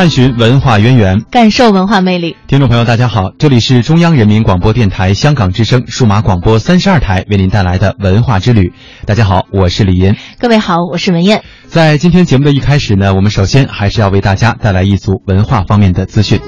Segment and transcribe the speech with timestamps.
[0.00, 2.34] 探寻文化渊源，感受文化魅力。
[2.46, 8.72] 听众朋友，大家好，这里是中央人民广播电台香港之声数码广播三十二台为您带来的文化之旅。
[9.04, 10.16] 大家好，我是李岩。
[10.38, 11.44] 各位好，我是文燕。
[11.68, 16.40] 在今天节目的一开始呢，我们首先还是要为大家带来一组文化方面的资讯。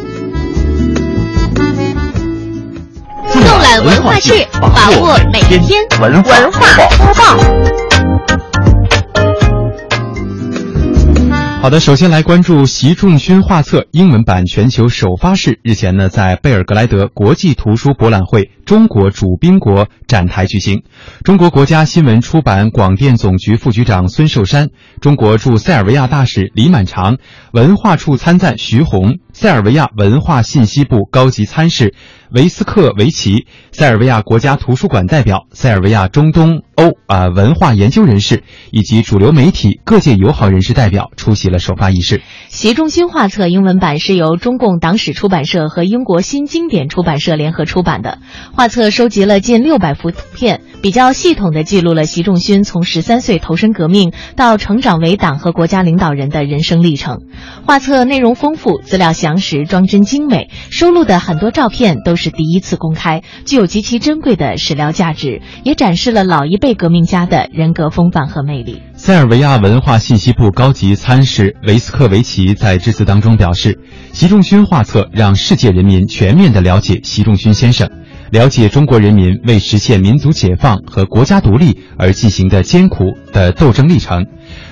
[3.31, 5.61] 纵览文化事，把握每天
[6.01, 6.31] 文化
[6.97, 7.82] 播报。
[11.63, 20.83] 好的，首先来关注习仲勋画册英文版全球首发式，日前呢在贝尔格莱德国际图书博览会中国主宾国展台举行。
[21.23, 24.71] 中国国家新闻出版广电总局副局长孙寿山、
[25.01, 27.19] 中国驻塞尔维亚大使李满长、
[27.53, 31.95] 文化处参赞徐红、塞尔维亚文化信息部高级参事
[32.35, 42.23] 维斯克维奇、塞尔维亚国家图书馆代表、塞尔维亚中东欧啊、文化研究人士以及主流媒体各界友好人士代表出席了首发仪式。
[42.49, 48.19] 习中心画册英文版是由中共党史出版社和英国新经典出版社联合出版的。
[48.55, 57.21] 画册收集了近六百幅图片，比较系统地记录了习仲勋从十三岁投身革命到成长为党和国家领导人的人生历程。
[57.65, 68.83] 画册内容丰富，资料详实，装帧精美，收录的很多照片都是第一次公开，具有极其珍贵的史料价值，也展示了老一辈革命家的人格风范和魅力。
[68.95, 73.79] 塞尔维亚文化信息部高级参事维斯克维奇在致辞当中表示，
[74.13, 77.89] 习仲勋画册让世界人民全面地了解习仲勋先生，
[78.33, 84.25] 了解中国人民为实现民族解放和国家独立而进行的艰苦的斗争历程。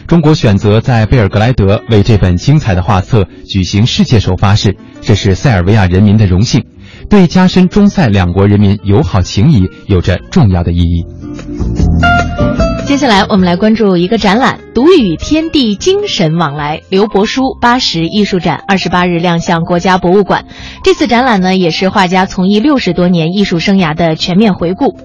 [0.07, 6.65] 中国选择在贝尔格莱德为这本精彩的画册举行世界首发式，这是塞尔维亚人民的荣幸，
[7.11, 11.05] 对加深中塞两国人民友好情谊有着重要的意义。
[12.91, 20.47] 接下来，我们来关注一个展览《独与天地精神往来》刘伯书八十艺术展，二十八日亮相国家博物馆。
[20.83, 24.97] 这次展览呢，也是画家从艺六十多年艺术生涯的全面回顾。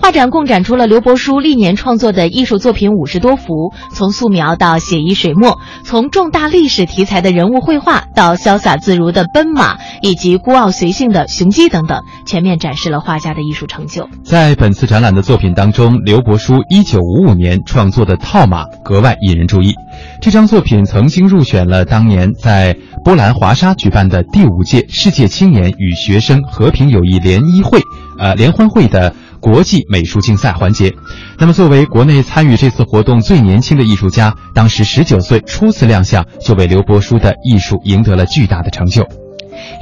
[0.00, 14.08] 画展共展出了刘伯书历年创作的艺术作品五十多幅，从素描到写意水墨，从重大历史题材的人物绘画到潇洒自如的奔马，以及孤傲随性的雄鸡等等，全面展示了画家的艺术成就。
[14.24, 19.74] 在本次展览的作品当中，刘伯书一九五五年创作的《套马》格外引人注意。
[20.20, 27.80] 这张作品曾经入选了当年在波兰华沙举办的第五届世界青年与学生和平友谊联谊会，
[28.18, 30.92] 呃联欢会的国际美术竞赛环节。
[31.38, 39.06] 那么，作为国内参与这次活动最年轻的艺术家，当时十九岁初次亮相，就为刘伯舒的艺术赢得了巨大的成就。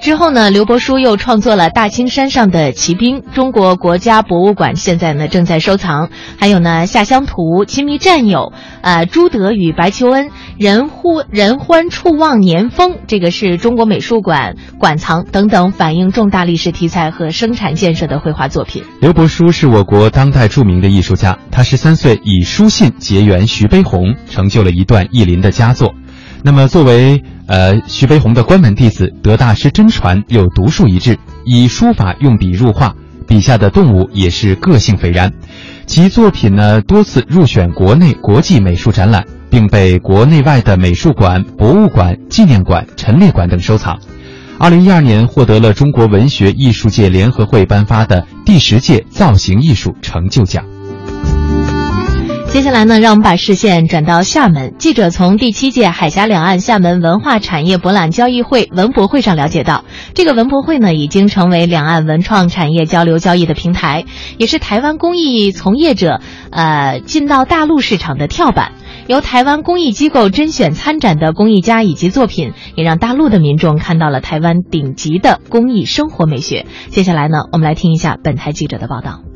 [0.03, 6.11] 之后呢，刘伯舒又创作了《大青山上的骑兵》，中国国家博物馆现在呢正在收藏。
[6.39, 8.53] 还有呢，《下乡图》《亲密战友》
[8.83, 10.27] 呃，《朱德与白求恩》
[10.59, 18.85] 《人呼人欢处望年丰》，这个是中国美术馆馆藏等等，反映重大历史题材和生产建设的绘画作品。
[19.01, 25.95] 刘伯舒是我国当代著名的艺术家，他十三岁以书信结缘徐悲鸿，成就了一段意林的佳作。
[26.45, 32.95] 那么，作为呃徐悲鸿的关门弟子，得大师真传又独树一帜，以书法用笔入画，
[33.27, 35.33] 笔下的动物也是个性斐然。
[35.87, 43.99] 其作品呢多次入选国内、国际美术展览，并被国内外的美术馆、博物馆、纪念馆、陈列馆等收藏。
[44.59, 50.65] 二零一二年获得了中国文学艺术界联合会颁发的第十届造型艺术成就奖。
[52.53, 54.75] 接下来呢，让我们把视线转到厦门。
[54.79, 64.05] 记者从第七届海峡两岸厦门文化产业博览交易会文博会上了解到，这个文博会呢，已经成为两岸文创产业交流交易的平台，
[64.37, 66.21] 也是台湾工艺从业者
[66.51, 68.73] 呃进到大陆市场的跳板。
[69.07, 76.67] 由台湾公益机构甄选参展的工艺家以及作品，也让大陆的民众看到了台湾顶级的工艺生活美学。
[76.91, 79.32] 接下来呢，我们来听一下本台记者的报道。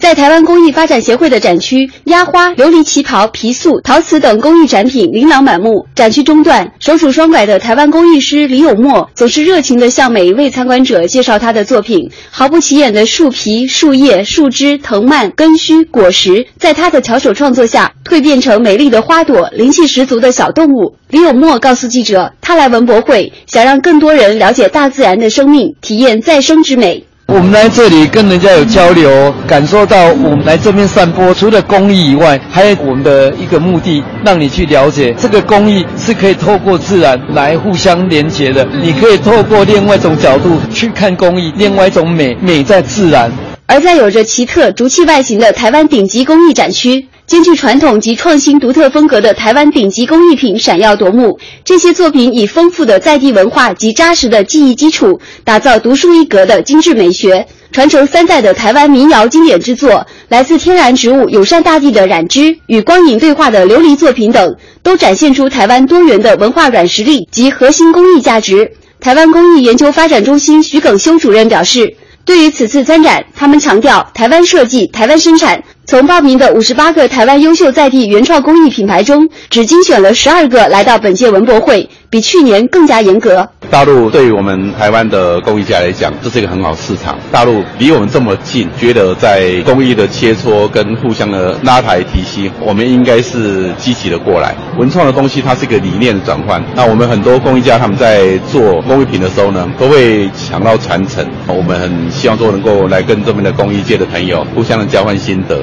[0.00, 5.86] 在台湾工艺发展协会的展区，压花、琉璃旗袍、皮塑、陶瓷等工艺展品琳琅满目。
[5.94, 12.10] 展区中段，手拄双拐的台湾工艺师李有墨总是热情地向每一位参观者介绍他的作品。
[12.30, 20.96] 毫不起眼的树皮、树叶、树枝、藤蔓、根须、果实，在他的巧手创作下，蜕变成美丽的花朵、灵气十足的小动物。
[21.10, 27.04] 李有墨告诉记者，他来文博会，想让更多人了解大自然的生命，体验再生之美。
[27.32, 38.66] 我们来这里跟人家有交流，感受到我们来这边散播，除了公益以外，还有我们的一个目的，让你去了解这个公益是可以透过自然来互相连接的。
[38.82, 43.30] 你可以透过另外一种角度去看公益，另外一种美，美在自然。
[43.66, 47.06] 而在有着奇特竹器外形的台湾顶级工艺展区。
[47.30, 51.38] 兼具传统及创新独特风格的台湾顶级工艺品闪耀夺目。
[51.64, 57.46] 这些作品以丰富的在地文化及扎实的技艺基础，打造独树一格的精致美学。
[57.70, 68.72] 传承三代的台湾民谣经典之作，来自天然植物友善大地的染织与光影对话的琉璃作品等，都展现出台湾多元的文化软实力及核心工艺价值。
[68.98, 71.94] 台湾工艺研究发展中心徐耿修主任表示。
[72.22, 75.64] 对于此次参展，他们强调台湾设计、台湾生产。
[75.90, 83.48] 从报名的五十八个台湾优秀在地原创工艺品牌中，只精选了十二个来到本届文博会，比去年更加严格。
[83.68, 87.18] 大陆对于我们台湾的工艺家来讲，这是一个很好市场。
[87.32, 94.54] 大陆离我们这么近，觉得在工艺的切磋跟互相的拉抬提携，我们应该是积极的过来。
[94.78, 96.62] 文创的东西，它是一个理念的转换。
[96.76, 101.28] 那我们很多工艺家他们在做工艺品的时候呢，都会想到传承。
[101.48, 105.58] 我们很希望说能够来跟这边的工艺界的朋友互相的交换心得。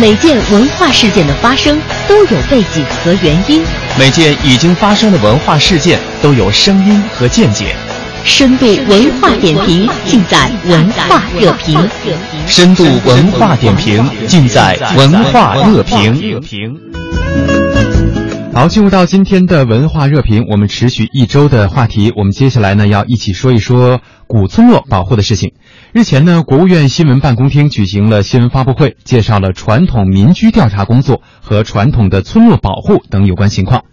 [0.00, 3.64] 每件文化事件的发生都有背景和原因，
[3.98, 7.74] 每件已经发生的文化事件都有声音和见解。
[8.24, 11.76] 深度文化点评尽在文化热评。
[12.46, 16.78] 深度文化点评尽在文化热评。
[18.58, 22.12] 好，进入到今天的文化热评，我们持续一周的话题。
[22.16, 25.52] 我们接下来呢，要一起说一说古村落保护的事情。
[25.92, 33.84] 日前呢，国务院新闻办公厅举行了新闻发布会，介绍了传统民居调查工作和传统的村落保护等有关情况。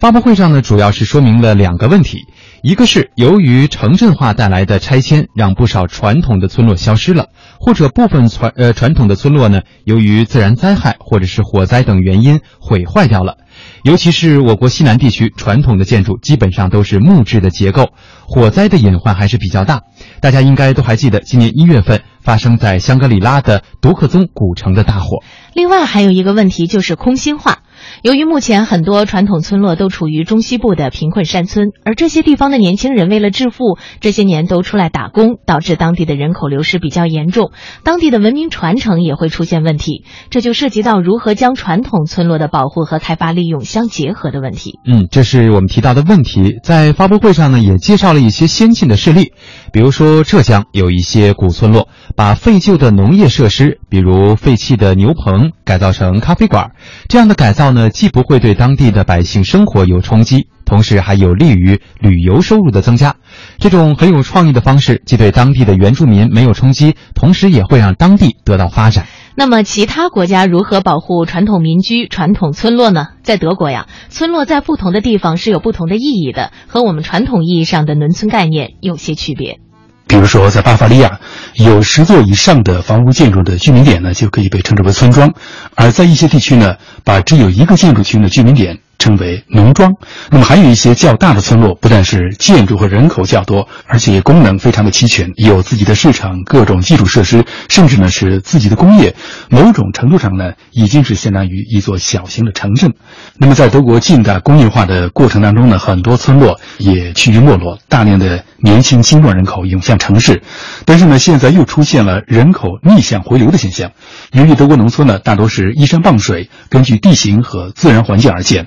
[0.00, 2.22] 发布会上呢，主要是说明了两个问题：
[2.62, 7.26] 一个是由于城镇化带来的拆迁，让不少传统的村落消失了，
[7.60, 13.36] 或者部分传呃传统的村落呢，由于自然灾害或者是火灾等原因毁坏掉了。
[13.82, 17.90] 尤其是我国西南地区，传统的建筑基本上都是木质的结构，
[18.26, 19.82] 火灾的隐患还是比较大。
[20.20, 25.22] 大家应该都还记得，今年一月份发生在香格里拉的独克宗古城的大火。
[25.54, 27.58] 另外还有一个问题就是空心化。
[28.02, 37.52] 由于目前很多传统村落都处于中西部的贫困山村，而这些地方的年轻人为了致富，这些年都出来打工，导致当地的人口流失比较严重，
[37.82, 40.04] 当地的文明传承也会出现问题。
[40.30, 44.78] 这就涉及到如何将传统村落的保护和开发利用相结合的问题。
[44.86, 46.58] 嗯，这是我们提到的问题。
[46.62, 49.32] 在发布会上呢，也介绍了一些先进的事例，
[49.72, 56.72] 比如说浙江有一些古村落，把废旧的农业设施，比如废弃的牛棚，改造成咖啡馆，
[57.08, 57.90] 这样的改造呢。
[57.90, 63.16] 既不会对当地的百姓生活有冲击，同时还有利于旅游收入的增加。
[63.58, 69.06] 这种很有创意的方式，既对当地的原住民没有冲击，同时也会让当地得到发展。
[69.34, 73.06] 那么，其他国家如何保护传统民居、传统村落呢？
[73.22, 79.60] 在德国呀，村落在不同的地方是有不同的意义的，和我们传统意义上的农村概念有些区别。
[80.08, 81.20] 比如说，在巴伐利亚，
[81.54, 85.28] 有十座以上的房屋建筑的居民点呢，就可以被称之为村庄；
[85.74, 88.78] 而在一些地区呢，把只有一个建筑群的居民点。
[88.98, 89.94] 称为农庄。
[90.30, 99.14] 那么还有一些较大的村落，不但是建筑和人口较多，而且功能非常的齐全，有自己的市场、各种基础设施，甚至呢是自己的工业。
[99.48, 102.94] 某种程度上呢，已经是相当于一座小型的城镇。
[103.36, 110.42] 那么在德国近代工业化的过程当中呢，很多村落也趋于没落，大量的年轻精壮人口涌向城市。
[110.84, 113.92] 但是呢，现在又出现了人口逆向回流的现象。
[114.32, 118.66] 由于德国农村呢大多是依山傍水，根据地形和自然环境而建。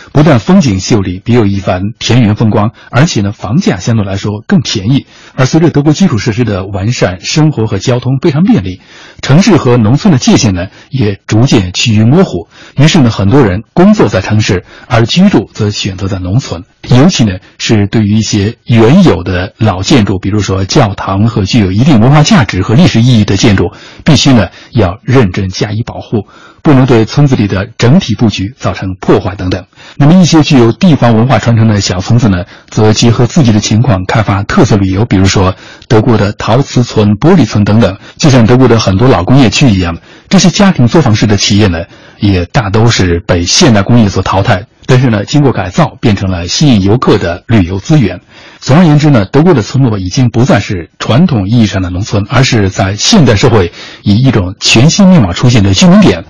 [0.11, 5.05] 不但风景秀丽，别有一番田园风光，而且呢，房价相对来说更便宜。
[5.35, 8.81] 而随着德国基础设施的完善，生活和交通非常便利，
[9.21, 12.49] 城市和农村的界限呢也逐渐趋于模糊。
[12.77, 16.63] 于是呢，很多人工作在城市，而居住则选择在农村。
[16.89, 23.71] 尤其呢，是对于一些原有的老建筑，比如说教堂和具有一定文化价值和历史意义的建筑，
[24.03, 26.27] 必须呢要认真加以保护。
[26.63, 29.65] 不能对村子里的整体布局造成破坏等等。
[30.01, 35.53] 那么一些具有地方文化传承的小村子呢，则结合自己的情况开发特色旅游，比如说
[35.87, 37.95] 德国的陶瓷村、玻璃村等等。
[38.17, 39.95] 就像德国的很多老工业区一样，
[40.27, 41.83] 这些家庭作坊式的企业呢，
[42.19, 44.65] 也大都是被现代工业所淘汰。
[44.87, 48.19] 但是呢，经过改造，变成了吸引游客的旅游资源。
[48.59, 56.25] 总而言之呢，德国的村落已经不再是传统意义上的农村，而是在现代社会以一种全新面貌出现的居民点。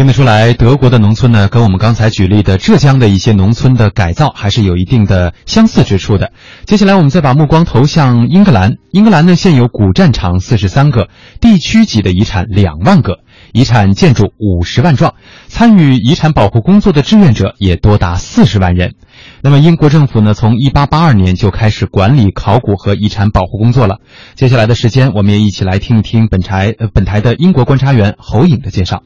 [0.00, 6.32] 听得出来，德国的农村呢，跟我们刚才举例的浙江的一些农村的改造还是有一定的相似之处的。
[6.64, 8.76] 接下来，我们再把目光投向英格兰。
[8.92, 11.10] 英格兰呢，现有古战场四十三个，
[11.42, 13.18] 地区级的遗产两万个，
[13.52, 15.12] 遗产建筑五十万幢，
[15.48, 18.94] 参与遗产保护工作的志愿者也多达四十万人。
[19.42, 23.98] 那么，英国政府呢，从一八八二年就开始管理考古和遗产保护工作了。
[24.34, 29.02] 接下来的时间，我们也一起来听一听本台呃本台的英国观察员侯颖的介绍。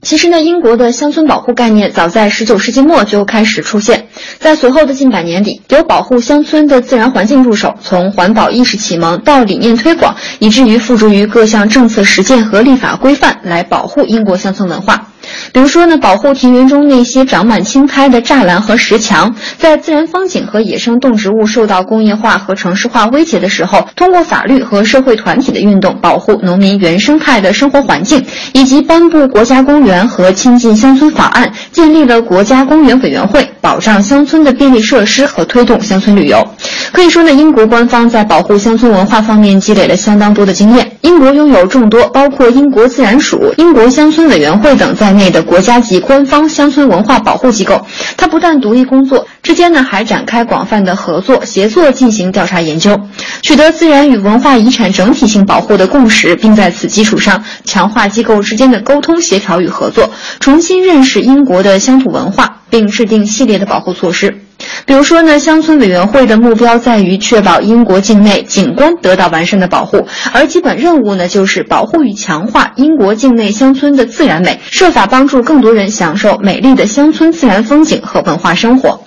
[0.00, 4.06] 其实呢，英国的乡村保护概念早在十九世纪末就开始出现，
[4.38, 15.08] 在随后的近百年里，由保护乡村的自然环境入手，从环保意识启蒙到理念推广，以至于付诸于各项政策实践和立法规范，来保护英国乡村文化。
[15.52, 36.46] 比如说呢，保护庭园中那些长满青苔的栅栏和石墙，在自然风景和野生动植物受到工业化和城市化威胁的时候，通过法律和社会团体的运动，保护农民原生态的生活环境，以及颁布国家公园和亲近乡村法案，建立了国家公园委员会，保障乡村的便利设施和推动乡村旅游。
[36.92, 40.90] 可以说呢，英国官方在保护乡村文化方面积累了相当多的经验。
[41.02, 47.84] 英国拥有众多包括英国自然署、英国乡村委员会等在内的国家级官方乡村文化保护机构。
[48.16, 52.98] 它不但独立工作，之间呢还展开广泛的合作协作进行调查研究，
[53.42, 60.10] 取得自然与文化遗产整体性保护的共识，并在此基础上强化机构之间的沟通协调与合作，
[60.40, 64.47] 重新认识英国的乡土文化，并制定系列的保护措施。
[64.86, 79.00] 比如说呢，乡村委员会的目标在于确保英国境内景观得到完善的保护，而基本任务呢就是保护与强化英国境内乡村的自然美，设法帮助更多人享受美丽的乡村自然风景和文化生活。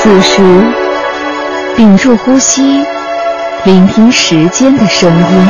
[0.00, 0.42] 此时，
[1.76, 2.84] 屏住呼吸，
[3.64, 5.48] 聆听时间的声音。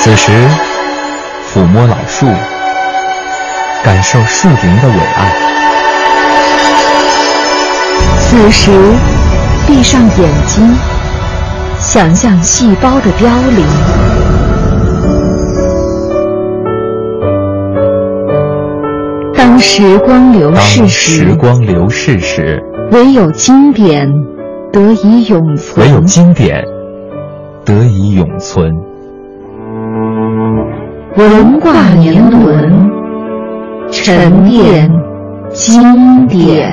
[0.00, 0.32] 此时。
[1.58, 2.24] 抚摸老树，
[3.82, 5.28] 感受树林的伟岸。
[8.20, 8.70] 此时，
[9.66, 10.72] 闭上眼睛，
[11.80, 13.66] 想象细胞的凋零。
[19.34, 22.62] 当时光流逝时，时光流逝时，
[22.92, 24.08] 唯有经典
[24.72, 25.84] 得以永存。
[25.84, 26.62] 唯有经典
[27.64, 28.72] 得以永存。
[31.18, 32.90] 文化年轮，
[33.90, 34.88] 沉淀
[35.52, 36.70] 经典。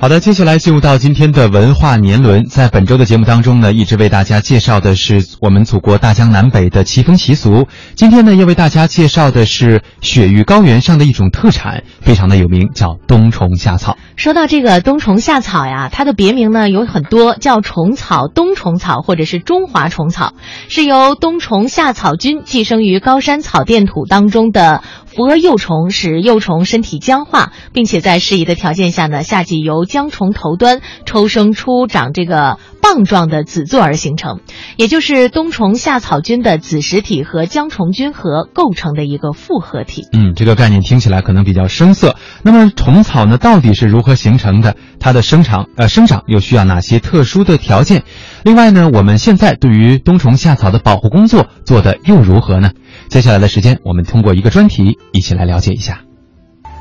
[0.00, 2.44] 好的，接下来进入到今天的文化年轮。
[2.46, 7.68] 在本周的节目当中呢，一直为大家介绍的是我们祖国大江南北的奇风习俗。
[7.94, 13.96] 今天呢，要为大家介绍的是雪域高原上的一种特产，非常的有名，叫冬虫夏草。
[14.16, 20.34] 说到这个冬虫夏草呀，它的别名呢有很多，叫虫草、冬虫草或者是中华虫草，
[20.68, 24.82] 是由冬虫夏草菌寄生于高山草甸土当中的。
[25.14, 34.40] 扶额幼虫使幼虫身体僵化，并且在适宜的条件下呢，夏季由僵虫头端抽生出长这个棒状的子座而形成，
[34.76, 40.08] 也就是冬虫夏草菌的子实体和僵虫菌核构成的一个复合体。
[40.12, 42.16] 嗯，这个概念听起来可能比较生涩。
[42.42, 44.76] 那么虫草呢，到底是如和形成的？
[45.00, 48.04] 它的生长呃生长又需要哪些特殊的条件？
[48.44, 52.70] 另外呢，我们现在对于冬虫夏草的保护工作做的又如何呢？
[53.08, 56.02] 接下来的时间，我们通过一个专题一起来了解一下。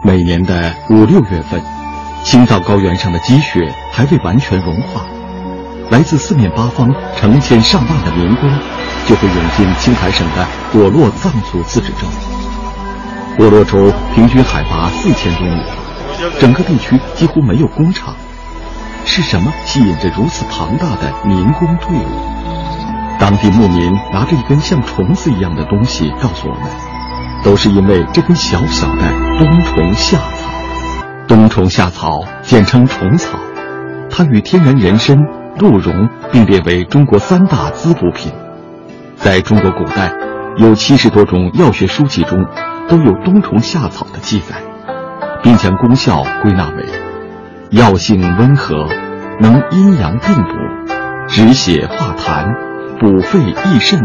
[0.06, 1.60] 每年的五六月份，
[2.24, 5.06] 青藏高原上的积雪还未完全融化，
[5.90, 8.50] 来自四面八方成千上万的民工
[9.08, 12.08] 就会涌进青海省的果洛藏族自治州。
[13.36, 15.62] 果洛州平均海拔四千多米，
[16.40, 18.16] 整个地区几乎没有工厂。
[19.06, 23.20] 是什么吸引着如此庞大的民工队伍？
[23.20, 26.64] 当地牧民拿着一根像虫子一样的东西，告诉我们，
[27.44, 30.50] 都是因为这根小小的冬虫夏草。
[31.28, 33.38] 冬虫夏草简称虫草，
[34.10, 35.18] 它与天然人参、
[35.60, 38.32] 鹿茸并列为中国三大滋补品。
[39.16, 40.12] 在中国古代，
[40.58, 42.46] 有七十多种药学书籍中
[42.88, 44.56] 都有冬虫夏草的记载，
[45.44, 46.86] 并将功效归纳为：
[47.70, 48.88] 药性温和，
[49.40, 52.74] 能阴阳并补，止血化痰。
[53.00, 54.00] 补肺益肾，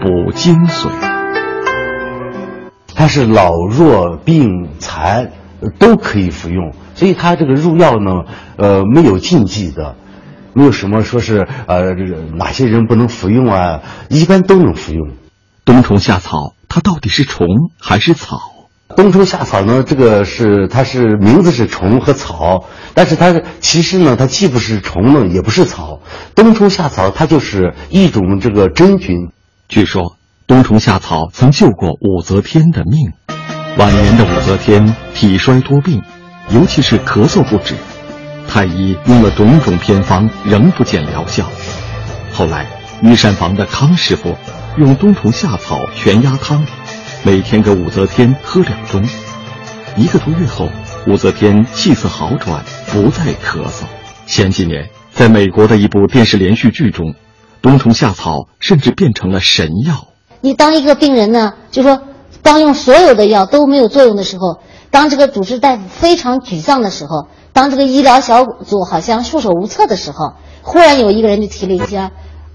[0.00, 0.88] 补精髓。
[2.94, 5.32] 它是老弱病残
[5.78, 8.24] 都可以服用，所以它这个入药呢，
[8.56, 9.96] 呃，没有禁忌的，
[10.54, 11.92] 没有什么说是呃
[12.38, 15.10] 哪些人不能服用啊，一般都能服用。
[15.66, 17.46] 冬虫夏草它到底是虫
[17.78, 18.38] 还是草？
[18.98, 22.64] 冬虫夏草呢，这个是它是名字是虫和草，
[22.94, 26.00] 但是它其实呢，它既不是虫呢，也不是草。
[26.34, 29.30] 冬虫夏草它就是一种这个真菌。
[29.68, 30.16] 据说
[30.48, 33.12] 冬虫夏草曾救过武则天的命。
[33.76, 36.02] 晚年的武则天体衰多病，
[36.48, 37.76] 尤其是咳嗽不止，
[38.48, 41.48] 太医用了种种偏方，仍不见疗效。
[42.32, 42.66] 后来
[43.04, 44.34] 御膳房的康师傅
[44.76, 46.66] 用冬虫夏草全鸭汤。
[47.24, 49.04] 每天给武则天喝两盅，
[49.96, 50.68] 一个多月后，
[51.06, 53.82] 武则天气色好转，不再咳嗽。
[54.26, 57.14] 前几年，在美国的一部电视连续剧中，
[57.60, 60.06] 冬虫夏草甚至变成了神药。
[60.40, 62.00] 你当一个病人呢，就说
[62.42, 64.60] 当用所有的药都没有作用的时候，
[64.90, 72.12] 当这个主治大夫非常沮丧的时候，当这个医疗小组好像束手无策的时候，忽然有一个人就提了一下，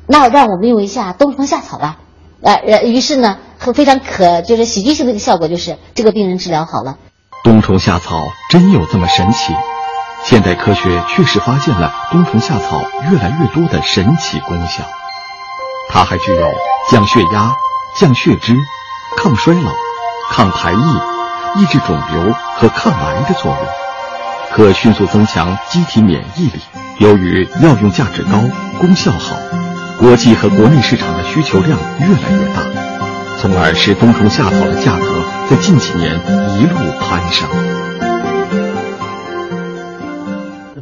[0.07, 1.99] 那让我们用一下冬虫夏草吧。
[2.43, 6.97] 呃，于是呢，很非常可就是喜剧性的一个效果，就是这个病人治疗好了。
[7.43, 9.53] 冬虫夏草真有这么神奇？
[10.25, 14.83] 现代科学确实发现了冬虫夏草越来越多的神奇功效。
[15.89, 16.51] 它还具有
[16.89, 17.53] 降血压、
[17.99, 18.55] 降血脂、
[19.17, 19.71] 抗衰老、
[20.31, 23.67] 抗排异、抑制肿瘤和抗癌的作用，
[24.51, 26.59] 可迅速增强机体免疫力。
[26.99, 28.39] 由于药用价值高，
[28.79, 29.35] 功效好。
[30.03, 32.61] 国际和国内市场的需求量越来越大，
[33.39, 36.19] 从而使冬虫夏草的价格在近几年
[36.59, 37.47] 一路攀升。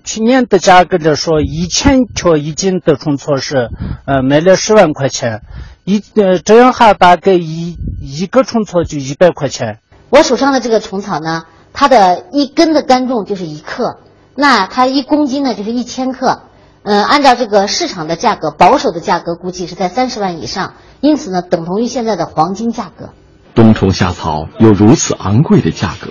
[0.04, 3.70] 去年的价格来说，一千条一斤的虫草是
[4.06, 5.44] 呃卖了十万块钱，
[5.84, 9.78] 一呃这样哈大概一一个虫草就一百块钱。
[10.10, 14.00] 我手上的这个虫草呢，它的一根的干重就是一克，
[14.34, 16.42] 那它一公斤呢就是一千克。
[16.84, 23.10] 嗯，按照这个市场的价格，保守的价格估计是在三十万以上，因此呢，等同于现在的黄金价格。
[23.54, 26.10] 冬虫夏草有如此昂贵的价格，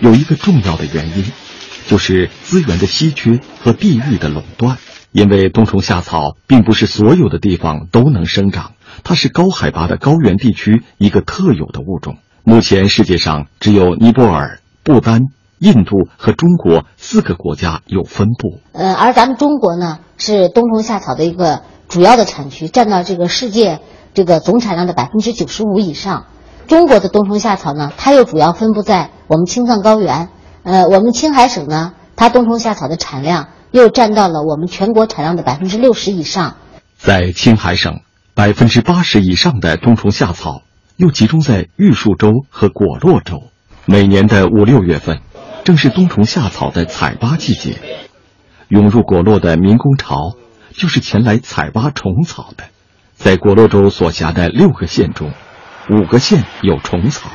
[0.00, 1.24] 有一个重要的原因，
[1.86, 4.76] 就是资源的稀缺和地域的垄断。
[5.12, 12.18] 因为冬虫夏草并不是所有的地方都能生长，它是高海拔的高原地区一个特有的物种。
[12.44, 15.22] 目前世界上只有尼泊尔、不丹。
[15.60, 23.80] 印度和中国四个国家有分布，呃，而咱们中国呢是冬虫夏草的一个主要的产区，占到这个世界
[24.14, 26.24] 这个总产量的百分之九十五以上。
[26.66, 30.30] 中国的冬虫夏草呢，它又主要分布在我们青藏高原，
[30.62, 36.56] 呃，我们青海省呢，它冬虫夏草的产量又占到了我们全国产量的百分之六十以上。
[36.96, 38.00] 在青海省，
[38.34, 40.62] 百分之八十以上的冬虫夏草
[40.96, 43.42] 又集中在玉树州和果洛州。
[43.84, 45.20] 每年的五六月份。
[45.64, 47.78] 正是冬虫夏草的采挖季节，
[48.68, 50.36] 涌入果洛的民工潮，
[50.72, 52.64] 就是前来采挖虫草的。
[53.14, 55.32] 在果洛州所辖的六个县中，
[55.90, 57.30] 五个县有虫草。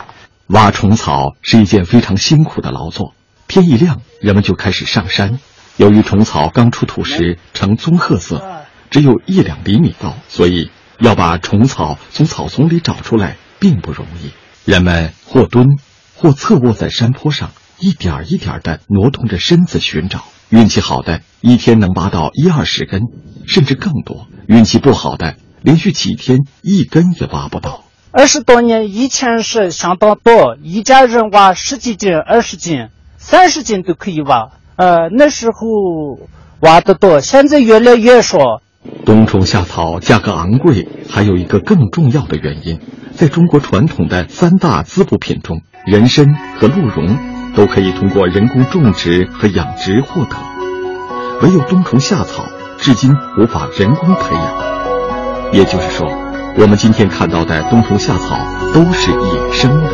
[0.47, 3.13] 挖虫草是一件非常辛苦的劳作。
[3.47, 5.39] 天一亮，人们就开始上山。
[5.77, 14.31] 由于虫草刚出土时呈棕褐色，只有一两厘米高，所以要把虫草从草丛里找出来并不容易。
[14.69, 15.77] 人们或蹲，
[16.15, 17.51] 或侧卧在山坡上。
[17.86, 23.02] 一点一点的挪动着身子寻找，运气好的一天能挖到一二十根，
[23.45, 27.84] 甚至更多；运气不好的，连续几天一根也挖不到。
[28.10, 32.88] 二十多年以前是相当多，一家人挖十几斤、二十斤、
[33.19, 34.50] 三十斤都可以挖。
[34.78, 36.26] 呃，那时候
[36.62, 38.39] 挖得多，现在越来越少。
[39.06, 42.80] 冬虫夏草价格昂贵，还有一个更重要的原因，
[43.13, 47.35] 在中国传统的三大滋补品中，人参和鹿茸。
[47.56, 50.36] 都可以通过人工种植和养殖获得，
[51.41, 52.44] 唯有冬虫夏草
[52.78, 55.54] 至今无法人工培养。
[55.54, 56.06] 也就是说，
[56.58, 58.38] 我们今天看到的冬虫夏草
[58.74, 59.94] 都是野生的。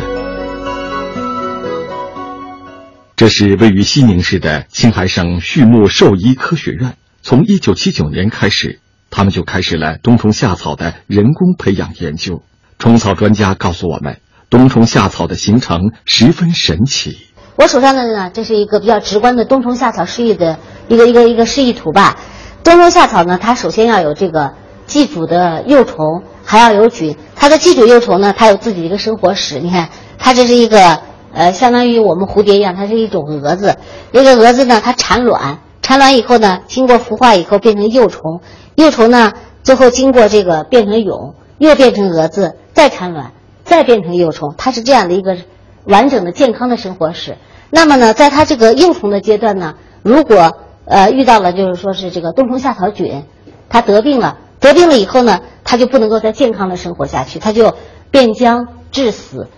[3.14, 12.42] 这是位于西宁市的青海省畜牧兽医科学院，从一九七九年开始，他们就开始了冬虫夏草的人工培养研究。
[12.80, 14.18] 虫草专家告诉我们，
[14.50, 17.18] 冬虫夏草的形成十分神奇。
[17.54, 22.16] 我手上的呢，这是一个比较直观的冬虫夏草示意的一个一个一个示意图吧。
[22.64, 24.54] 冬虫夏草呢，它首先要有这个
[24.86, 27.16] 寄主的幼虫，还要有菌。
[27.36, 29.58] 它的寄主幼虫呢，它有自己的一个生活史。
[29.60, 31.00] 你看，它这是一个
[31.34, 33.76] 呃，相当于我们蝴蝶一样，它是一种蛾子。
[34.12, 38.40] 这个蛾子呢，它产卵，产卵以后呢，经过孵化以后变成幼虫，
[38.76, 44.54] 幼虫呢，最后经过这个变成蛹，又变成蛾子，再产卵，再变成幼虫。
[44.56, 45.36] 它是这样的一个。
[45.84, 47.36] 完整的健康的生活史。
[47.70, 53.24] 那么呢，在它这个幼虫的阶段呢，如果呃遇到了就是说是这个冬虫夏草菌，
[53.68, 57.74] 它得病了，得病了以后呢，它就不能够再健康的生活下去，它就
[58.10, 59.48] 变僵致死。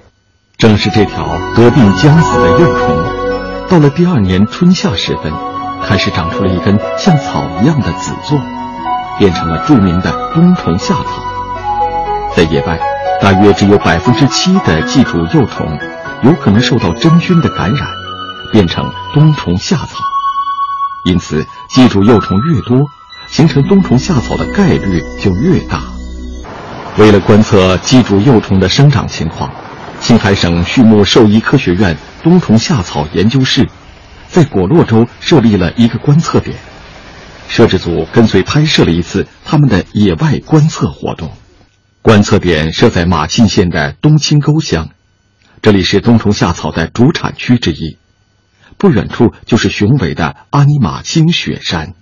[0.56, 5.32] 正是这条得病将死的幼虫，到了第二年春夏时分，
[5.82, 8.38] 开始长出了一根像草一样的子座，
[9.18, 11.04] 变成了著名的冬虫夏草。
[12.37, 12.78] 在野外，
[13.20, 15.66] 大约只有百分之七的寄主幼虫
[16.24, 17.87] 有可能受到真菌的感染，
[18.50, 19.98] 变成冬虫夏草。
[21.04, 22.88] 因此，寄主幼虫越多，
[23.26, 25.82] 形成冬虫夏草的概率就越大。
[26.96, 29.52] 为了观测寄主幼虫的生长情况，
[30.00, 33.68] 青海省畜牧兽医科学院冬虫夏草研究室
[34.28, 36.56] 在果洛州设立了一个观测点。
[37.48, 41.32] 摄制组跟随拍摄了一次他们的野外观测活动。
[42.00, 44.88] 观测点设在马沁县的东青沟乡，
[45.64, 47.96] 这里是冬虫夏草的主产区之一。
[48.77, 51.94] 不远处就是雄伟的阿尼玛星雪山。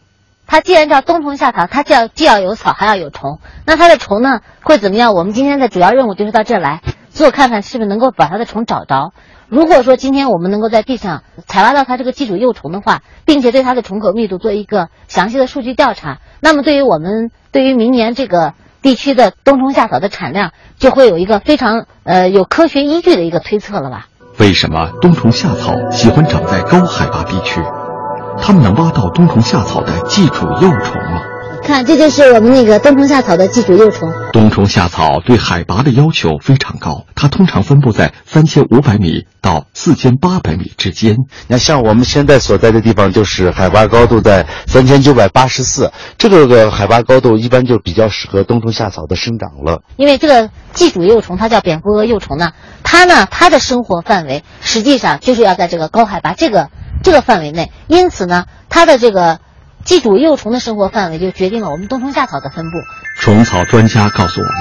[0.49, 3.39] 它既然叫冬虫夏草，它既要既要有草，还要有虫。
[3.65, 5.15] 那它的虫呢，会怎么样？
[5.15, 9.13] 我们今天的主要任务就是到这来做，看看是不是能够把它的虫找着。
[9.47, 24.09] 如果说今天我们能够在地上采挖到它这个寄主幼虫的话，并且对它的虫口密度做一个详细的数据调查，那么对于我们对于明年这个地区的冬虫夏草的产量，就会有一个非常呃有科学依据的一个推测了吧。
[24.39, 27.63] 为什么冬虫夏草喜欢长在高海拔地区？
[28.39, 31.21] 它们能挖到冬虫夏草的寄主幼虫吗？
[31.63, 34.13] 看，这就是我们那个冬虫夏草的寄主幼虫。
[34.33, 41.17] 冬虫夏草对海拔的要求非常高，它通常分布在三千五百米到四千八百米之间。
[41.47, 49.83] 那像我们现在所在的地方，就是海拔高度在三千九百八十四，这个个海拔高度一般就比较适合冬虫夏草的生长了。
[49.97, 56.69] 因为这个寄主幼虫，它叫蝙蝠蛾幼虫呢，它呢，它的生活范围实际上就是要在这个高海拔这个
[57.05, 59.39] 这个范围内，因此呢，它的这个。
[59.85, 62.79] 寄主幼虫的生活范围就决定了我们冬虫夏草的分布。
[63.21, 64.55] 虫草专家告诉我们，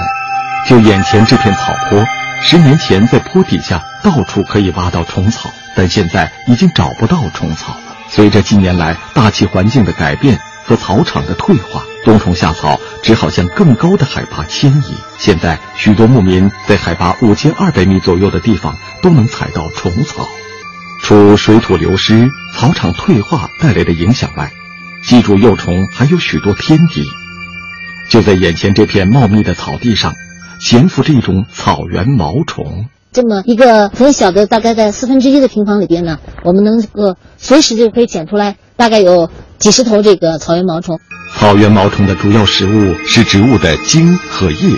[0.68, 2.04] 就眼前这片草坡，
[2.42, 7.96] 十年前在坡底下到处可以挖到虫草，但现在已经找不到虫草了。
[8.08, 14.96] 随着近年来大气环境的改变和草场的退化，冬虫夏草只好向更高的海拔迁移。
[15.18, 20.28] 现在许多牧民在海拔五千二百米左右的地方都能采到虫草。
[21.00, 24.52] 除水土流失、草场退化带来的影响外，
[25.04, 27.02] 寄主幼虫还有许多天敌，
[28.08, 30.14] 就在眼前这片茂密的草地上，
[30.60, 32.86] 潜伏着一种草原毛虫。
[33.10, 40.98] 这么一个很小的，大概在四分之一的平方里边呢，我们能够随时就可以捡出来，大概有几十头这个草原毛虫。
[41.34, 44.76] 草原毛虫的主要食物是植物的茎和叶，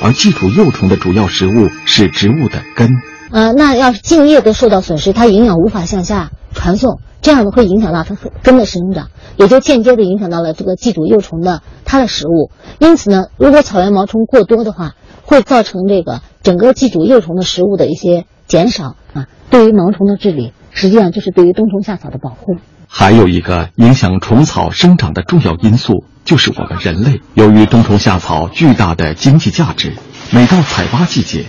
[0.00, 2.88] 而寄主幼虫的主要食物是植物的根。
[3.32, 7.00] 呃，那要是茎叶都受到损失，它营养无法向下传送。
[7.24, 9.08] 这样呢，会影响到它根的生长，
[9.38, 12.50] 也就间接的影响到了这个寄主幼虫的它的食物。
[12.78, 19.24] 因此呢，如果草原毛虫过多的话，会造成这个整个寄主幼虫的食物的一些减少啊。
[19.48, 22.56] 对于毛虫的治理，实际上就是对于冬虫夏草的保护。
[22.88, 27.22] 还有一个影响虫草生长的重要因素，就是我们人类。
[27.32, 29.94] 由于冬虫夏草巨大的经济价值，
[30.30, 31.46] 每到采挖季节，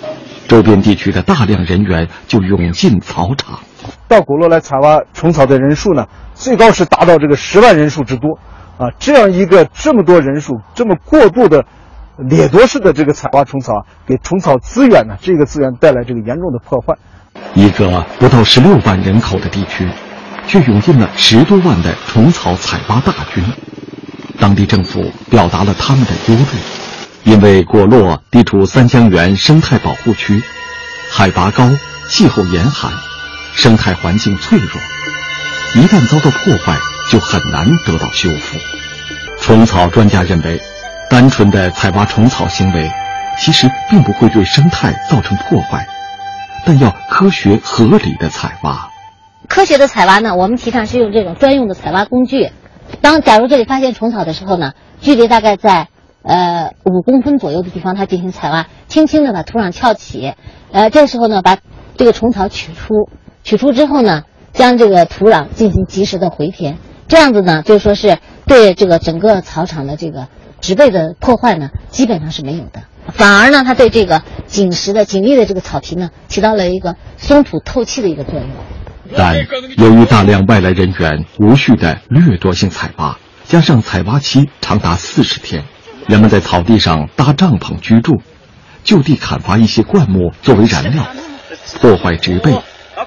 [0.47, 3.59] 周边地区的大量人员就涌进草场。
[4.07, 8.39] 到果洛来采挖虫草的人数呢，最高是达到这个十万人数之多，
[8.77, 11.65] 啊，这样一个这么多人数，这么过度的
[12.17, 16.95] 掠夺式的这个采挖虫草，给虫草资源呢，这个资源带来这个严重的破坏。
[17.53, 19.89] 一个不到十六万人口的地区，
[20.47, 23.43] 却涌进了十多万的虫草采挖大军。
[24.39, 30.41] 当地政府表达了他们的忧虑，因为果洛地处三江源生态保护区，
[31.09, 31.69] 海拔高，
[32.09, 32.91] 气候严寒。
[33.55, 34.81] 生态环境脆弱，
[35.75, 36.77] 一旦遭到破坏，
[37.09, 38.59] 就很难得到修复。
[39.39, 40.61] 虫草专家认为，
[41.09, 42.91] 单纯的采挖虫草行为，
[43.39, 45.87] 其实并不会对生态造成破坏，
[46.65, 48.89] 但要科学合理的采挖。
[49.47, 52.51] 科学的采挖呢，我们提倡是用这种专用的采挖工具。
[53.01, 55.87] 当假如这里发现虫草的时候呢，距离大概在
[56.23, 60.33] 呃五公分左右的地方，它进行采挖，轻轻的把土壤撬起，
[60.71, 61.57] 呃，这时候呢，把
[61.97, 63.09] 这个虫草取出。
[63.45, 70.27] 取出之后呢，将这个土壤进行及时的回填，这样子呢，就说是对这个整个草场的这个
[70.61, 72.81] 植被的破坏呢，基本上是没有的。
[73.13, 78.49] 反而呢，它对这个紧实的、紧密的这个草皮呢，起到了一个松土透气的一个作用。
[79.15, 79.37] 但
[79.77, 85.65] 由于大量外来人员无序的掠夺性采挖，加上采挖期长达四十天，
[86.07, 88.23] 人们在草地上搭帐篷居住，
[88.83, 91.05] 就地砍伐一些灌木作为燃料，
[91.79, 92.51] 破坏植被。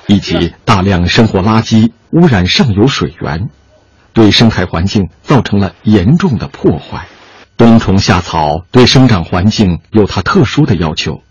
[0.07, 3.49] 以及大量生活垃圾污染上游水源，
[4.13, 7.07] 对生态环境造成了严重的破坏。
[7.57, 11.23] 冬虫夏草对生长环境有它特殊的要求，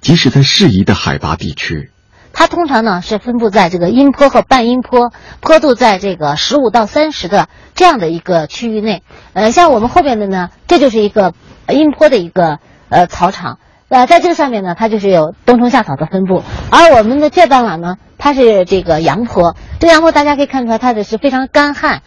[0.00, 1.90] 即使在适宜的海拔地区，
[2.32, 9.02] 它通常呢是分布在这个阴坡和半阴坡，坡度在这个十五到三十的这样的一个区域内。
[9.32, 11.34] 呃，像我们后边的呢，这就是一个
[11.68, 12.58] 阴坡的一个
[12.88, 13.58] 呃草场。
[13.90, 19.56] 呃，在这个上面呢，它就是有冬虫夏草的分布，而我们的这半瓦呢，它是这个阳坡。
[19.80, 22.02] 这个阳坡大家可以看出来，它的是非常干旱。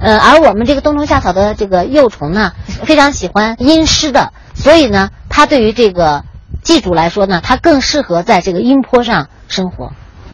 [0.00, 6.24] 呃，而我们这个冬虫夏草的这个幼虫呢，非常喜欢阴湿的，所以呢，它对于这个
[6.64, 9.92] 寄主来说呢，它更适合在这个阴坡上生活。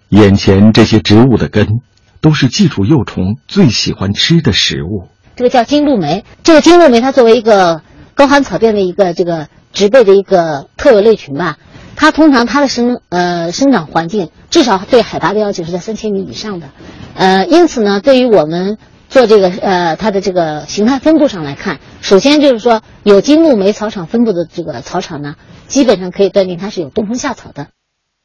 [0.08, 1.66] 眼前这些植物的根，
[2.22, 5.08] 都是寄主幼虫最喜欢吃的食物。
[5.36, 7.82] 这个叫金露梅，这个金露梅它作为一个
[8.14, 9.48] 高寒草甸的一个这个。
[9.74, 11.58] 植被的一个特有类群吧，
[11.96, 16.68] 它通常它的生呃生长环境至少对海拔的要求是在三千米以上的，
[17.14, 25.34] 呃，因此呢，对于我们做这个呃它的这个形态分布上来看，首先就是说有金木梅草场分布的这个草场呢，
[25.66, 27.66] 基本上可以断定它是有冬虫夏草的，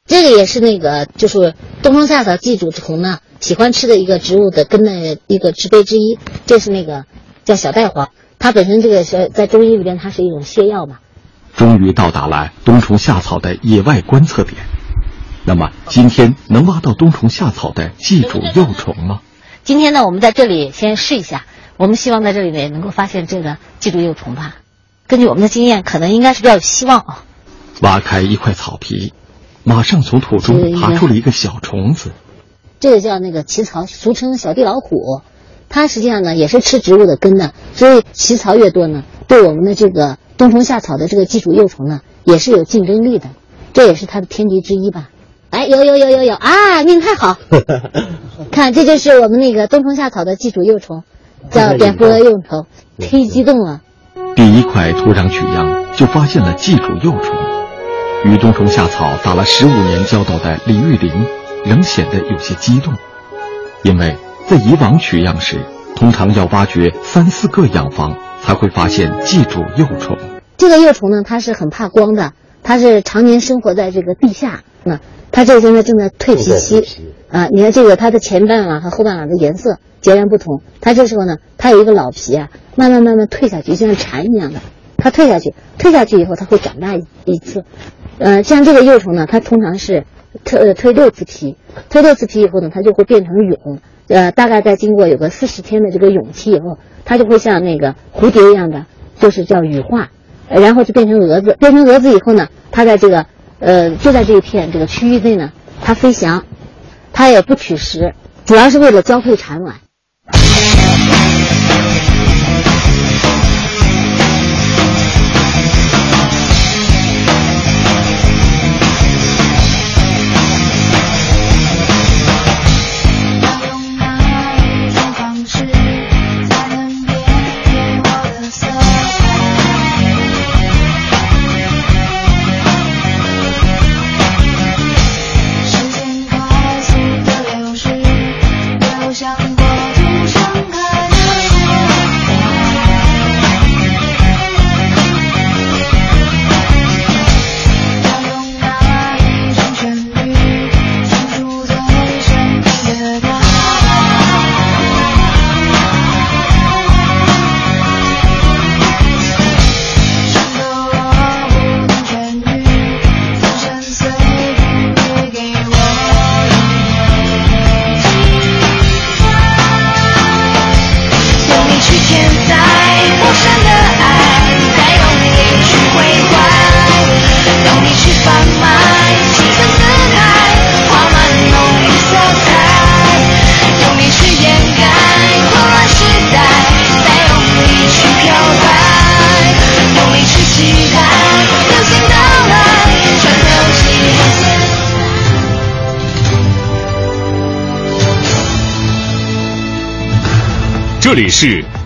[0.06, 7.04] 这个也是那个就是冬虫夏草寄主虫呢喜欢吃的一个植物的根的一个植被之一，这是那个
[7.44, 10.98] 叫小带黄，它本身这个是在中医里边它是一种泻药嘛。
[11.60, 14.62] 终于到达了冬虫夏草的野外观测点，
[15.44, 19.20] 那么今天能挖到冬虫夏草的寄主幼虫吗？
[19.62, 21.44] 今天呢，我们在这里先试一下，
[21.76, 24.56] 我们希望在这里呢能够发现这个寄主幼虫吧。
[25.06, 27.24] 根据我们的经验，可能应该是比较有希望啊。
[27.82, 29.12] 挖开一块草皮，
[29.62, 32.12] 马上从土中爬出了一个小虫子。
[32.78, 35.20] 这个叫那个奇草，俗称小地老虎，
[35.68, 40.16] 它实际上呢也是吃植物的根的，所以奇草越多呢，对我们的这个。
[40.40, 43.26] 冬虫夏草的这个寄主幼虫呢，也是有竞争力的，
[43.74, 45.10] 这也是它的天敌之一吧？
[45.50, 47.36] 哎，有有有有有啊，命太好！
[48.50, 51.02] 看，这就是我们那个冬虫夏草的寄主幼虫，
[51.50, 52.64] 叫蝙蝠蛾幼虫，
[52.98, 53.82] 忒激动了。
[54.34, 57.36] 第一块土壤取样就发现了寄主幼虫，
[58.24, 61.12] 与冬虫夏草打了十五年交道的李玉林，
[61.66, 62.94] 仍显得有些激动，
[63.82, 64.16] 因为
[64.48, 68.16] 在以往取样时，通常要挖掘三四个样房。
[68.42, 70.16] 才会发现寄主幼虫。
[70.60, 74.62] 这个幼虫呢，它是很怕光的，它是常年生活在这个地下。
[74.84, 75.00] 那
[75.32, 77.48] 它这个现在正在蜕皮期啊！
[77.50, 80.60] 你看这个它的前半拉和后半拉的颜色截然不同。
[80.82, 84.60] 它这时候呢，它有一个老皮啊，慢慢慢慢退下去，就像蝉一样的。
[84.98, 87.64] 它退下去，退下去以后，它会长大一一次。
[88.18, 90.04] 呃，像这个幼虫呢，它通常是
[90.44, 91.56] 蜕蜕六次皮，
[91.88, 93.78] 蜕六次皮以后呢，它就会变成蛹。
[94.08, 96.76] 呃，大概在经过有个四十天的这个蛹期以后。
[97.02, 98.86] 它就会像那个蝴蝶一样的，
[99.18, 100.10] 就是叫羽化，
[100.58, 101.56] 然后就变成蛾子。
[101.58, 103.26] 变成蛾子以后呢，它在这个
[103.60, 106.44] 呃，就在这一片这个区域内呢，它飞翔，
[107.12, 109.76] 它也不取食，主要是为了交配产卵。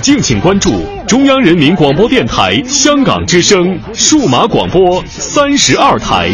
[0.00, 6.30] 敬请关注中央人民广播电台香港之声数码广播三十二台。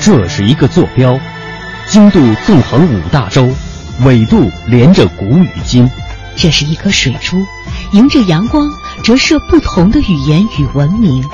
[0.00, 1.18] 这是一个坐标，
[1.88, 3.48] 经度纵横五大洲。
[4.04, 5.90] 纬度连着古与今，
[6.36, 7.38] 这是一颗水珠，
[7.92, 8.70] 迎着阳光
[9.02, 11.24] 折射不同的语言与文明。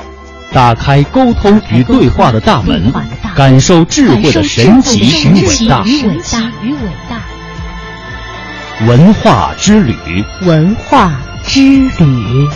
[0.51, 2.91] 打开沟通与对话的大门，
[3.35, 5.83] 感受智慧的神奇与伟大。
[8.87, 9.95] 文化之旅，
[10.41, 11.11] 文化
[11.43, 12.49] 之旅。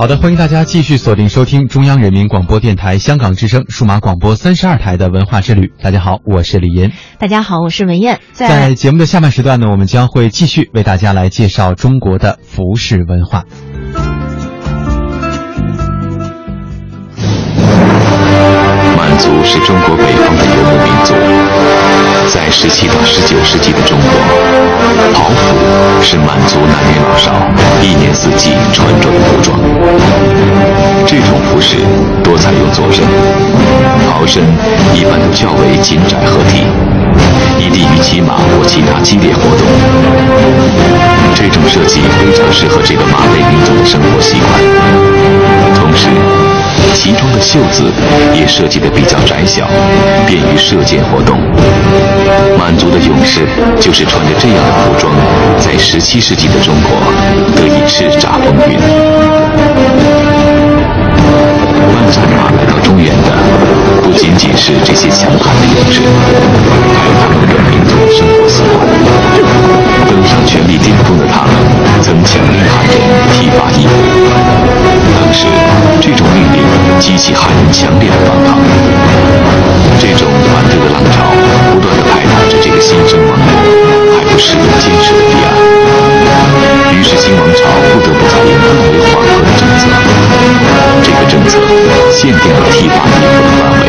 [0.00, 5.74] 好的，欢迎大家继续锁定收听中央人民广播电台香港之声数码广播三十二台的文化之旅。
[5.82, 6.90] 大家好，我是李岩。
[7.18, 8.18] 大家好，我是文艳。
[8.32, 13.44] 在节目的下半时段呢，我们将会继续为大家来介绍中国的服饰文化。
[18.96, 21.12] 满族是中国北方的游牧民族，
[22.32, 24.10] 在十七到十九世纪的中国，
[25.12, 27.32] 袍服是满族男女老少
[27.82, 29.58] 一年四季穿着的服装。
[31.06, 31.78] 这种服饰
[32.22, 33.04] 多采用坐身，
[34.12, 34.44] 袍身
[34.94, 36.62] 一般都较为紧窄合体，
[37.58, 39.66] 以利于骑马或其他激烈活动。
[41.34, 46.39] 这种设计非常适合这个马背民族的生活习惯，同时。
[47.02, 47.84] 其中的袖子
[48.34, 49.66] 也设计的比较窄小，
[50.26, 51.40] 便于射箭活动。
[52.58, 53.40] 满族的勇士
[53.80, 55.10] 就是穿着这样的服装，
[55.58, 56.90] 在十七世纪的中国
[57.56, 58.76] 得以叱咤风云。
[61.88, 63.32] 万战马来到中原的，
[64.02, 68.60] 不仅仅是这些强悍的勇士，还有他们的民族生活习
[69.96, 69.99] 惯。
[70.10, 71.54] 登上权力顶峰的他们，
[72.02, 72.98] 曾强令汉人
[73.30, 73.94] 剃发易服。
[75.14, 75.46] 当时，
[76.00, 76.58] 这种命令
[76.98, 78.58] 激起汉人强烈的反抗。
[80.00, 81.30] 这种反对的浪潮
[81.70, 83.46] 不断的拍打着这个新生王国
[84.18, 85.54] 还不十分坚实的堤岸。
[86.92, 89.86] 于是，新王朝不得不采用更为缓和的政策。
[91.04, 91.62] 这个政策
[92.10, 93.86] 限定了剃发衣服的范围。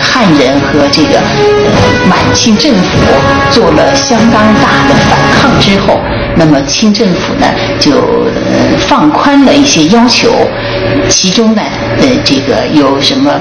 [0.00, 2.98] 汉人和这个呃满清政府
[3.50, 6.00] 做了相当大的反抗之后。
[6.36, 7.46] 那么清政府呢，
[7.80, 10.30] 就呃放宽了一些要求，
[11.08, 11.62] 其中呢，
[12.00, 13.32] 呃，这个有什么，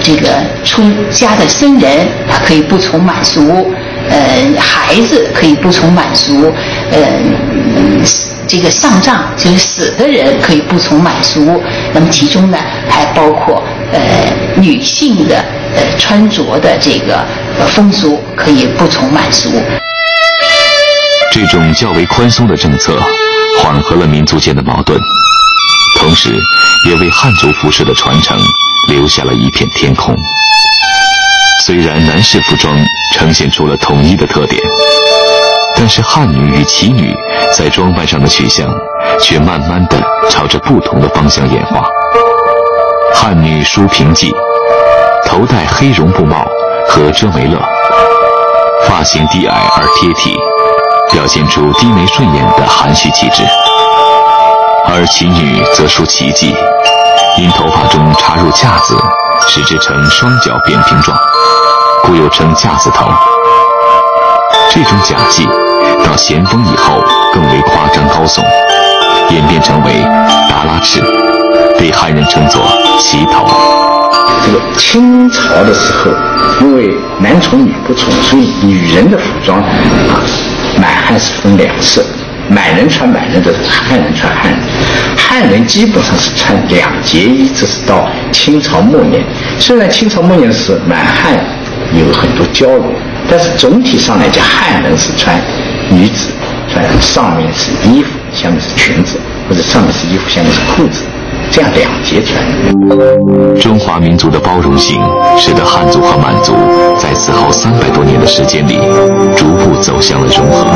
[0.00, 0.28] 这个
[0.62, 3.74] 出家的僧人他可以不从满俗，
[4.08, 4.16] 呃，
[4.56, 6.52] 孩子可以不从满俗，
[6.92, 6.98] 呃，
[8.46, 11.60] 这个上葬就是死的人可以不从满俗，
[11.92, 13.60] 那么其中呢，还包括
[13.94, 15.36] 呃女性的
[15.74, 17.24] 呃穿着的这个
[17.68, 19.50] 风俗可以不从满俗。
[21.32, 23.00] 这种较为宽松的政策，
[23.60, 25.00] 缓和了民族间的矛盾，
[25.98, 26.30] 同时
[26.88, 28.38] 也为汉族服饰的传承
[28.88, 30.14] 留下了一片天空。
[31.64, 32.76] 虽然男士服装
[33.14, 34.60] 呈现出了统一的特点，
[35.76, 37.12] 但是汉女与齐女
[37.56, 38.68] 在装扮上的取向
[39.20, 41.82] 却慢慢的朝着不同的方向演化。
[43.14, 44.28] 汉女梳平髻，
[45.24, 46.44] 头戴黑绒布帽
[46.88, 47.58] 和遮眉勒，
[48.86, 50.36] 发型低矮而贴体。
[51.10, 53.44] 表现出低眉顺眼的含蓄气质，
[54.88, 56.52] 而齐女则梳奇髻，
[57.38, 58.96] 因头发中插入架子，
[59.46, 61.16] 使之呈双角扁平状，
[62.02, 63.06] 故又称架子头。
[64.70, 65.46] 这种假髻
[66.04, 67.00] 到咸丰以后
[67.32, 68.42] 更为夸张高耸，
[69.30, 70.02] 演变成为
[70.50, 71.00] 达拉翅，
[71.78, 72.62] 被汉人称作
[72.98, 73.46] 旗头。
[74.44, 76.10] 这个清朝的时候，
[76.60, 79.66] 因为男从女不从，所以女人的服装啊。
[80.76, 82.04] 满汉是分两色，
[82.48, 84.60] 满人穿满人的，汉人穿汉人。
[85.16, 89.22] 汉人基本上是穿两节衣，这是到清朝末年。
[89.60, 91.32] 虽然清朝末年的时满汉
[91.92, 92.92] 有很多交流，
[93.30, 95.40] 但是总体上来讲，汉人是穿
[95.88, 96.30] 女子
[96.72, 99.16] 穿上面是衣服，下面是裙子，
[99.48, 101.02] 或者上面是衣服，下面是裤子。
[101.54, 102.42] 这样两截穿。
[103.60, 105.00] 中华民族的包容性，
[105.38, 106.52] 使得汉族和满族
[106.98, 108.80] 在此后三百多年的时间里，
[109.36, 110.66] 逐步走向了融合，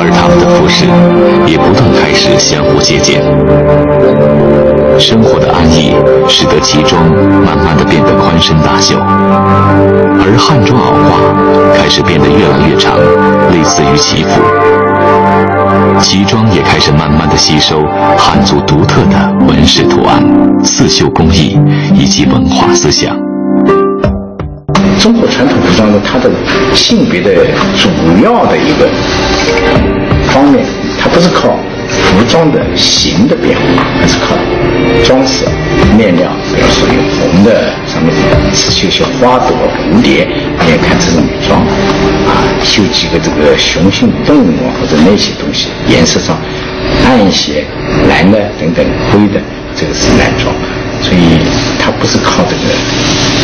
[0.00, 0.86] 而他们的服饰
[1.48, 3.22] 也不断开始相互借鉴。
[4.98, 5.94] 生活的安逸，
[6.28, 7.00] 使得旗装
[7.46, 12.98] 慢慢的变得宽身大袖，而汉装袄褂开始变得越来越长，
[13.52, 14.85] 类似于旗服。
[16.00, 17.82] 旗装也开始慢慢的吸收
[18.16, 20.22] 汉族独特的纹饰图案、
[20.62, 21.58] 刺绣工艺
[21.94, 23.16] 以及文化思想。
[25.00, 26.30] 中国传统服装呢，它的
[26.74, 27.30] 性别的
[27.76, 27.88] 主
[28.22, 28.88] 要的一个
[30.32, 30.64] 方面，
[31.00, 31.56] 它不是靠
[31.88, 34.36] 服装的形的变化，还是靠
[35.04, 35.44] 装饰、
[35.96, 38.12] 面料，比如说用红的，上面
[38.52, 40.26] 刺绣些花朵、蝴蝶，
[40.60, 41.60] 你也看这种女装。
[42.26, 46.36] 啊绣几个这个雄性动物或者那些东西，颜色上
[47.04, 47.64] 暗一些，
[48.08, 49.40] 蓝的等等，灰的，
[49.76, 50.52] 这个是男装，
[51.02, 51.38] 所以
[51.78, 52.74] 它不是靠这个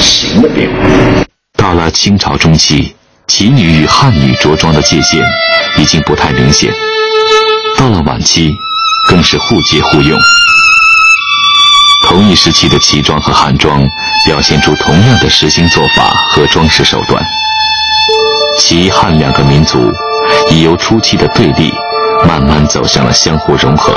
[0.00, 0.76] 形的变化。
[1.56, 2.94] 到了清朝中期，
[3.28, 5.24] 旗女与汉女着装的界限
[5.78, 6.70] 已经不太明显；
[7.76, 8.50] 到了晚期，
[9.08, 10.18] 更是互借互用。
[12.06, 13.82] 同一时期的旗装和汉装，
[14.26, 17.22] 表现出同样的实心做法和装饰手段。
[18.58, 19.92] 齐汉两个民族
[20.50, 21.72] 已由初期的对立，
[22.28, 23.92] 慢慢走向了相互融合。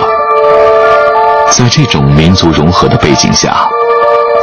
[1.52, 3.68] 在这种民族融合的背景下，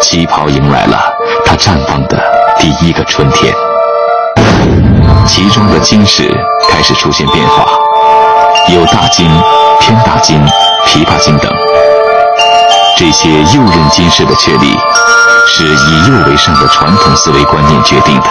[0.02, 1.12] 旗袍迎来了
[1.44, 2.22] 它绽放的
[2.58, 3.52] 第一个春天。
[5.26, 6.28] 其中的金饰
[6.68, 7.66] 开始出现变化，
[8.68, 9.28] 有大金、
[9.80, 10.40] 偏大金、
[10.86, 11.52] 琵琶金等。
[12.96, 14.78] 这些右刃金饰的确立，
[15.48, 18.26] 是以右为上的传统思维观念决定的。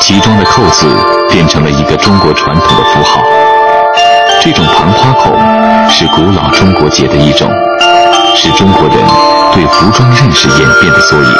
[0.00, 0.86] 其中的扣子
[1.30, 3.20] 变成了一个中国传统的符号。
[4.40, 5.36] 这种盘花扣
[5.90, 7.50] 是古老中国结的一种，
[8.36, 8.98] 是中国人
[9.52, 11.34] 对服装认识演变的缩影。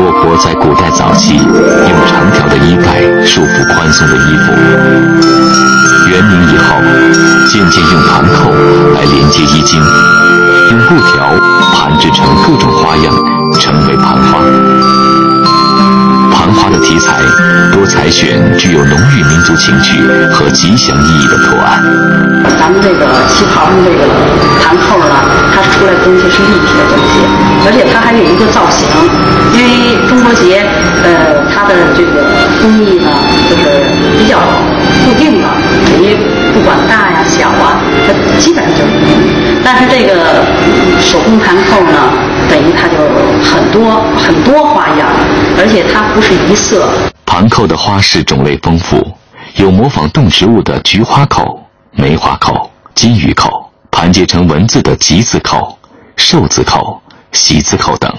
[0.00, 4.52] 我国在古代早期用长条的衣带束缚宽松的衣服，
[6.08, 6.76] 元明以后
[7.48, 8.50] 渐渐用盘扣
[8.94, 9.82] 来连接衣襟，
[10.70, 11.34] 用布条
[11.74, 13.12] 盘制成各种花样，
[13.58, 15.17] 成为盘花。
[16.70, 17.20] 的题材
[17.72, 20.00] 多采选具有浓郁民族情趣
[20.32, 21.82] 和吉祥意义的图案。
[22.58, 24.04] 咱们这个旗袍的这个
[24.60, 25.04] 盘扣呢，
[25.54, 27.20] 它出来的东西是立体的东西，
[27.66, 28.88] 而且它还有一个造型。
[29.54, 30.60] 因为中国结，
[31.02, 32.28] 呃，它的这个
[32.60, 33.08] 工艺呢，
[33.48, 33.64] 就是
[34.18, 34.38] 比较
[35.04, 35.48] 固定的，
[35.88, 36.14] 等于
[36.58, 38.90] 不管大呀小啊，它基本上就是。
[39.64, 40.44] 但是这个
[41.00, 42.12] 手工盘扣呢，
[42.50, 42.98] 等于它就
[43.44, 45.08] 很多很多花样，
[45.56, 46.34] 而且它不是。
[46.50, 46.88] 一色
[47.24, 49.06] 盘扣的花式种类丰富，
[49.54, 55.78] 有模仿动植物的菊花扣、梅花扣、金鱼扣，盘结成文字的吉字扣、
[56.16, 57.00] 寿字扣、
[57.30, 58.10] 喜字扣等；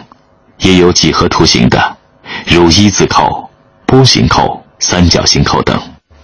[0.59, 1.97] 也有几何图形的，
[2.45, 3.49] 如一字扣、
[3.85, 5.77] 波形扣、三角形扣等。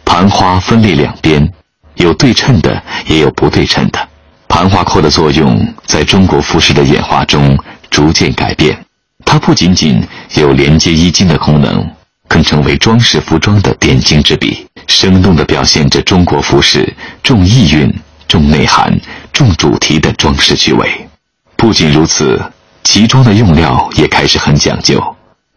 [0.05, 1.51] 盘花分列两边，
[1.95, 4.07] 有对称的，也有不对称的。
[4.47, 7.57] 盘花扣的作用在中国服饰的演化中
[7.89, 8.77] 逐渐改变。
[9.25, 10.01] 它不仅仅
[10.35, 11.89] 有连接衣襟的功能，
[12.27, 16.93] 更成为装饰服装的点睛之笔，生动地表现着中国服饰
[17.23, 17.91] 重意蕴、
[18.27, 18.97] 重内涵、
[19.33, 21.07] 重主题的装饰趣味。
[21.55, 22.39] 不仅如此，
[22.83, 25.03] 旗装的用料也开始很讲究。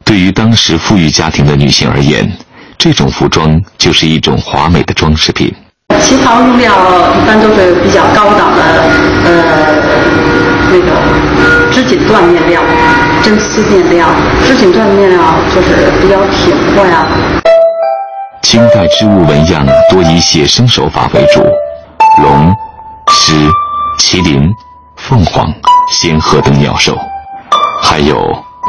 [0.03, 2.33] 对于当时富裕家庭的女性而言，
[2.79, 5.55] 这种服装就是一种华美的装饰品。
[6.01, 6.73] 旗袍用料
[7.17, 8.63] 一般都是比较高档的，
[9.25, 9.31] 呃，
[10.71, 12.63] 那个织锦缎面料。
[13.21, 14.07] 真丝面料、
[14.47, 15.21] 织锦缎面料
[15.55, 17.05] 就是比较挺阔呀。
[18.43, 21.43] 清代织物纹样多以写生手法为主，
[22.23, 22.55] 龙、
[23.09, 23.33] 狮、
[23.99, 24.49] 麒麟、
[24.97, 25.53] 凤凰、
[25.91, 26.97] 仙鹤等鸟兽，
[27.83, 28.17] 还有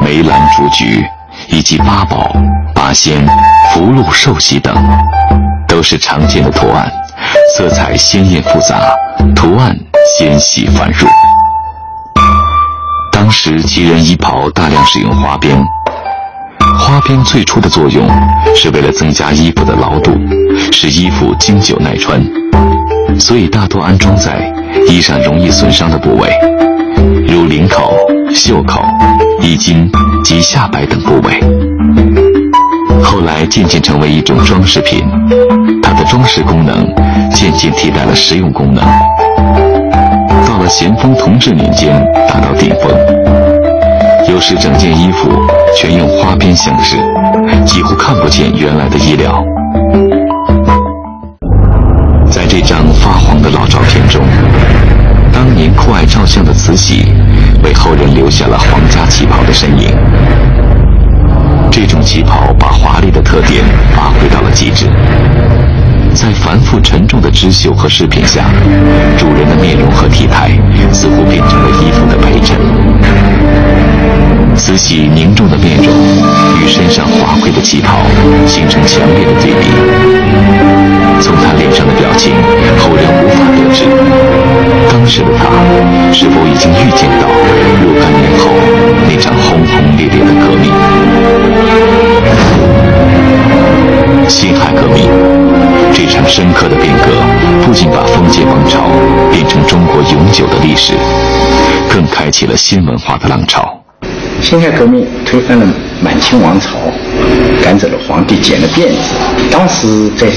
[0.01, 1.05] 梅兰竹菊，
[1.47, 2.31] 以及八宝、
[2.73, 3.25] 八仙、
[3.71, 4.75] 福禄寿喜等，
[5.67, 6.91] 都是常见的图案，
[7.55, 8.93] 色彩鲜艳复杂，
[9.35, 9.77] 图案
[10.17, 11.05] 纤细繁缛。
[13.11, 15.63] 当时旗人衣袍大量使用花边，
[16.79, 18.07] 花边最初的作用
[18.55, 20.17] 是为了增加衣服的牢度，
[20.71, 22.21] 使衣服经久耐穿，
[23.19, 24.51] 所以大多安装在
[24.87, 26.29] 衣上容易损伤的部位，
[27.27, 27.93] 如领口、
[28.33, 28.81] 袖口、
[29.41, 29.91] 衣襟
[30.23, 31.39] 及下摆等部位。
[33.03, 35.03] 后来渐渐成为一种装饰品，
[36.05, 36.87] 装饰功能
[37.31, 38.83] 渐渐替代了实用功能。
[40.47, 41.95] 到了咸丰同治年间，
[42.27, 42.91] 达到顶峰，
[44.27, 45.29] 有时整件衣服
[45.75, 46.97] 全用花边镶饰，
[47.65, 49.43] 几乎看不见原来的衣料。
[52.29, 54.21] 在这张发黄的老照片中，
[55.33, 57.11] 当年酷爱照相的慈禧，
[57.63, 59.95] 为后人留下了皇家旗袍的身影。
[61.71, 63.63] 这种旗袍把华丽的特点
[63.95, 64.85] 发挥到了极致，
[66.13, 68.45] 在繁复沉重的织绣和饰品下，
[69.17, 70.51] 主人的面容和体态
[70.91, 72.57] 似乎变成了衣服的陪衬。
[74.55, 75.87] 慈禧凝重的面容
[76.61, 77.99] 与身上华贵的旗袍
[78.45, 79.69] 形成强烈的对比。
[81.21, 82.33] 从她脸上的表情，
[82.79, 83.85] 后人无法得知
[84.91, 85.45] 当时的她
[86.11, 87.27] 是否已经预见到
[100.11, 100.93] 永久的历史，
[101.89, 103.75] 更开启了新文化的浪潮。
[104.41, 105.67] 辛亥革命推翻了
[106.01, 106.77] 满清王朝，
[107.61, 109.13] 赶走了皇帝，剪了辫子。
[109.51, 110.27] 当时在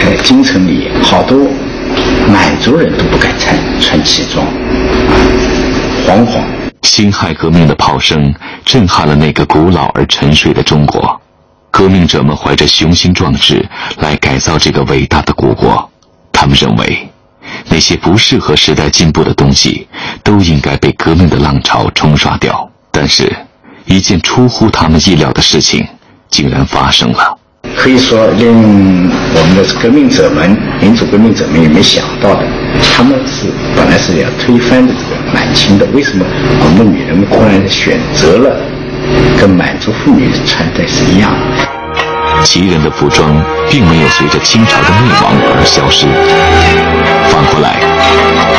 [0.00, 1.46] 呃京城里，好多
[2.28, 4.44] 满族人都不敢穿穿旗装，
[6.06, 6.42] 惶惶。
[6.82, 11.20] 辛亥革命的炮声震撼了那个古老而沉睡的中国。
[11.70, 13.66] 革命者们怀着雄心壮志
[13.98, 15.88] 来改造这个伟大的古国，
[16.30, 17.08] 他们认为，
[17.68, 19.86] 那些不适合时代进步的东西
[20.22, 22.68] 都应该被革命的浪潮冲刷掉。
[22.90, 23.34] 但是，
[23.86, 25.86] 一件出乎他们意料的事情
[26.28, 27.38] 竟然发生了。
[27.76, 28.48] 可以说，令
[29.34, 32.44] 我们的革命者们、民主革命者们也没想到的，
[32.94, 36.24] 他们是本来是要推翻的这个满清的，为什么
[36.60, 38.56] 我们的女人们突然选择了？
[39.40, 42.44] 跟满族妇女的穿戴是一样的。
[42.44, 46.06] 旗人的服装并没有随着清朝的灭亡而消失，
[47.32, 47.80] 反过来，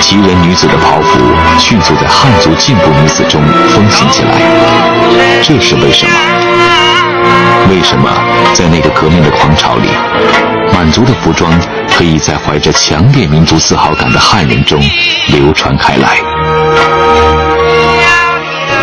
[0.02, 1.20] 旗人女子的袍服
[1.60, 4.32] 迅速在汉族进步女子中风行起来。
[5.44, 6.12] 这是为什么？
[7.70, 8.10] 为什么
[8.54, 9.90] 在那个革命的狂潮里，
[10.74, 11.52] 满族的服装
[11.96, 14.82] 可以在怀着强烈民族自豪感的汉人中
[15.28, 17.43] 流传开来？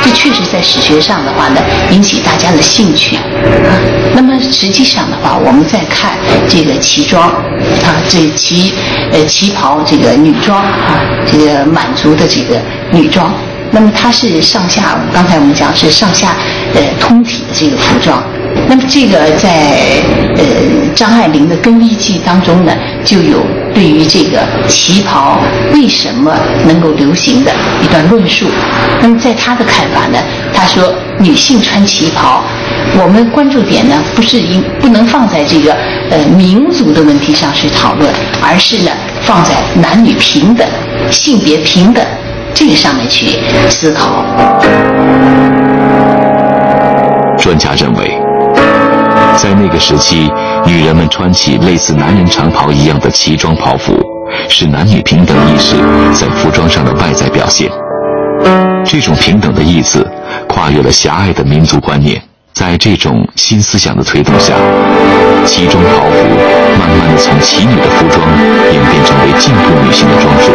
[0.03, 3.23] 这确实在史学上的话呢，引起大家的兴趣啊。
[4.15, 6.13] 那么实际上的话，我们再看
[6.49, 8.73] 这个旗装啊，这旗
[9.13, 13.33] 呃旗袍这个女装啊，这个满族的这个女装，
[13.71, 16.35] 那么它是上下，刚才我们讲是上下
[16.75, 18.23] 呃通体的这个服装。
[18.69, 20.03] 那么这个在
[20.37, 20.45] 呃
[20.95, 22.73] 张爱玲的《更衣记》当中呢，
[23.05, 23.39] 就有
[23.81, 25.39] 对于这个旗袍
[25.73, 26.31] 为什么
[26.69, 27.51] 能够流行的
[27.83, 28.45] 一段论述。
[29.01, 30.19] 那么在他的看法呢，
[30.53, 32.45] 他说女性穿旗袍，
[33.03, 35.75] 我们关注点呢不是应不能放在这个
[36.11, 38.13] 呃民族的问题上去讨论，
[38.43, 38.91] 而是呢
[39.23, 40.69] 放在男女平等、
[41.11, 42.05] 性别平等
[42.53, 43.39] 这个上面去
[43.71, 44.23] 思考。
[47.39, 48.21] 专家认为。
[49.37, 50.31] 在那个时期，
[50.67, 53.99] 女人们穿起类似男人长袍一样的奇装袍服，
[54.49, 55.77] 是男女平等意识
[56.15, 57.71] 在服装上的外在表现。
[58.85, 60.07] 这种平等的意思，
[60.49, 62.21] 跨越了狭隘的民族观念。
[62.53, 64.55] 在这种新思想的推动下，
[65.47, 66.27] 旗装袍服
[66.79, 68.29] 慢慢的从奇女的服装
[68.73, 70.53] 演变成为进步女性的装束。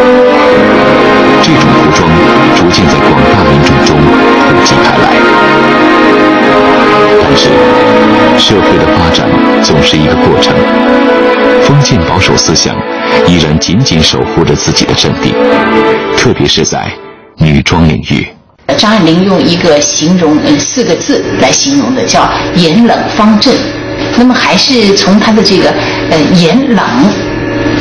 [1.41, 2.09] 这种服装
[2.55, 5.03] 逐渐在广大民众中普及开来。
[7.21, 7.49] 但是，
[8.37, 9.27] 社会的发展
[9.63, 10.53] 总是一个过程。
[11.63, 12.75] 封建保守思想
[13.27, 15.33] 依然紧紧守护着自己的阵地，
[16.17, 16.91] 特别是在
[17.37, 18.27] 女装领域。
[18.77, 23.53] 张爱玲用一个形容，呃，四个字来形容的，叫“严冷方正”。
[24.17, 25.73] 那么，还是从她的这个，
[26.09, 26.85] 呃，“严冷”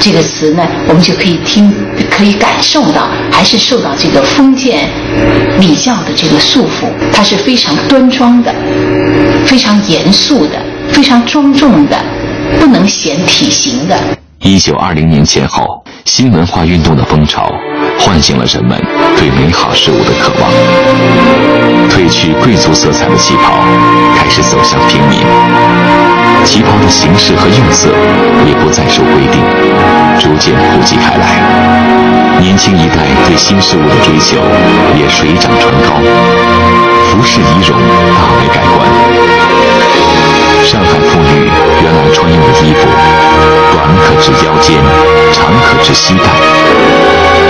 [0.00, 1.72] 这个词呢，我们就可以听，
[2.16, 4.88] 可以感受到，还是受到这个封建
[5.58, 6.86] 礼教的这个束缚。
[7.12, 8.54] 它是非常端庄的。
[9.44, 11.98] 非常严肃的，非常庄重的，
[12.58, 13.98] 不能显体型的。
[14.40, 17.48] 一九二零年前后，新文化运动的风潮，
[17.98, 18.80] 唤醒了人们
[19.16, 20.50] 对美好事物的渴望。
[21.88, 23.54] 褪去贵族色彩的旗袍，
[24.16, 25.20] 开始走向平民。
[26.44, 27.88] 旗袍的形式和用色，
[28.46, 29.40] 也不再受规定，
[30.18, 31.40] 逐渐普及开来。
[32.40, 34.36] 年轻一代对新事物的追求，
[34.94, 36.02] 也水涨船高。
[37.08, 37.78] 服饰仪容
[38.12, 38.84] 大为改观。
[40.64, 41.48] 上海妇女
[41.82, 42.88] 原来穿用的衣服，
[43.72, 44.76] 短可至腰间，
[45.32, 46.24] 长可至膝盖，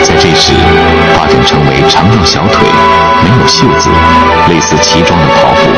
[0.03, 0.53] 在这时
[1.17, 2.67] 发展成为长到小腿，
[3.23, 3.91] 没有袖子，
[4.49, 5.71] 类似旗装的袍服。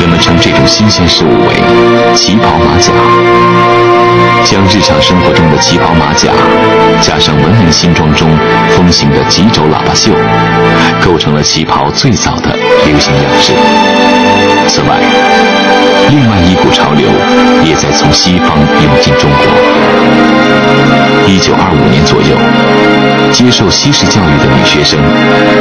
[0.00, 1.54] 人们称这种新鲜事物为
[2.14, 2.92] 旗袍马甲。
[4.44, 6.30] 将日常生活中的旗袍马甲，
[7.00, 8.28] 加上文明新装中
[8.76, 10.12] 风行的及肘喇叭袖，
[11.04, 14.15] 构成了旗袍最早的流行样式。
[14.68, 14.98] 此外，
[16.10, 17.08] 另外一股潮流
[17.64, 19.46] 也在从西方涌进中国。
[21.26, 22.36] 一九二五年左右，
[23.32, 24.98] 接受西式教育的女学生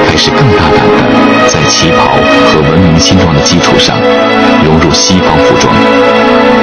[0.08, 2.14] 开始更大胆地在旗袍
[2.52, 3.98] 和文明新装的基础上
[4.64, 5.74] 融入西方服装，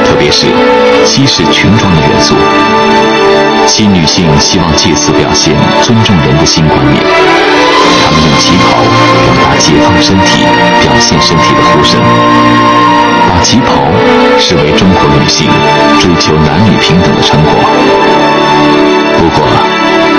[0.06, 0.46] 特别是
[1.04, 2.34] 西式裙装的元素。
[3.66, 7.02] 新女性希望借此表现尊重人的新观念，
[8.02, 8.82] 他们用旗袍
[9.22, 10.42] 表达解放身体、
[10.82, 12.00] 表现身体的呼声，
[13.28, 13.86] 把旗袍
[14.38, 15.48] 视为中国女性
[16.00, 17.52] 追求男女平等的成果。
[19.16, 19.46] 不过，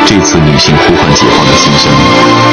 [0.05, 1.91] 这次女性呼唤解放的心声，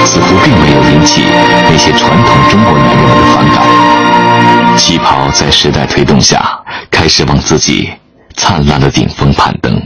[0.04, 1.24] 似乎并没有引起
[1.70, 4.76] 那些传统中国男人们的反感。
[4.76, 6.58] 旗袍在时代推动下，
[6.90, 7.88] 开始往自己
[8.36, 9.80] 灿烂的顶峰攀登。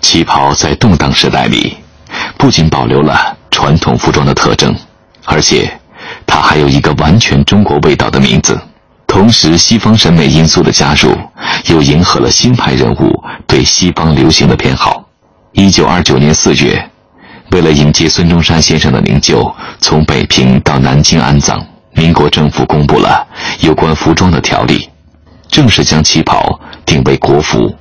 [0.00, 1.76] 旗袍在动荡时代里，
[2.38, 4.74] 不仅保留了传统服装的特征，
[5.26, 5.70] 而且
[6.26, 8.58] 它还有一个完全中国味道的名字。
[9.06, 11.16] 同时，西方审美因素的加入，
[11.66, 15.04] 又迎合了新派人物对西方流行的偏好。
[15.52, 16.90] 一九二九年四月，
[17.50, 23.26] 为了迎接孙中山先生的灵柩从北平到南京安葬，民国政府公布了
[23.60, 24.88] 有关服装的条例，
[25.48, 27.74] 正式将旗袍定为国服。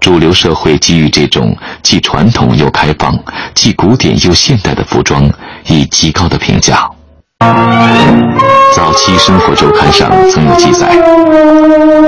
[0.00, 3.18] 主流社会给予这种既传统又开放、
[3.54, 5.30] 既古典又现代的服装
[5.66, 6.88] 以极高的评价。
[8.74, 10.90] 早期《生活周刊》上曾有记载：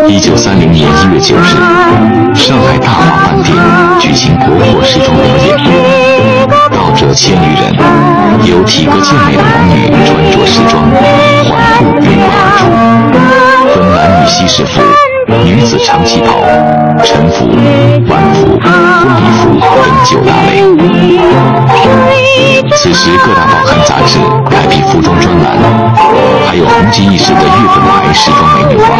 [0.08, 3.56] 一九三零年一月九日，上海大华饭店
[4.00, 7.72] 举行国货时装表演，到者千余人，
[8.44, 10.90] 由体格健美的男女穿着时装，
[11.44, 12.60] 缓步并轨而出，
[13.74, 14.80] 分男女西式服。
[15.44, 16.40] 女子长旗袍、
[17.04, 17.48] 晨服、
[18.08, 18.70] 晚服、婚
[19.16, 20.64] 礼服等九大类。
[22.76, 24.18] 此时各大报刊杂志
[24.50, 25.56] 开辟服装专栏，
[26.46, 28.96] 还有红极一时的月本牌时装美女画，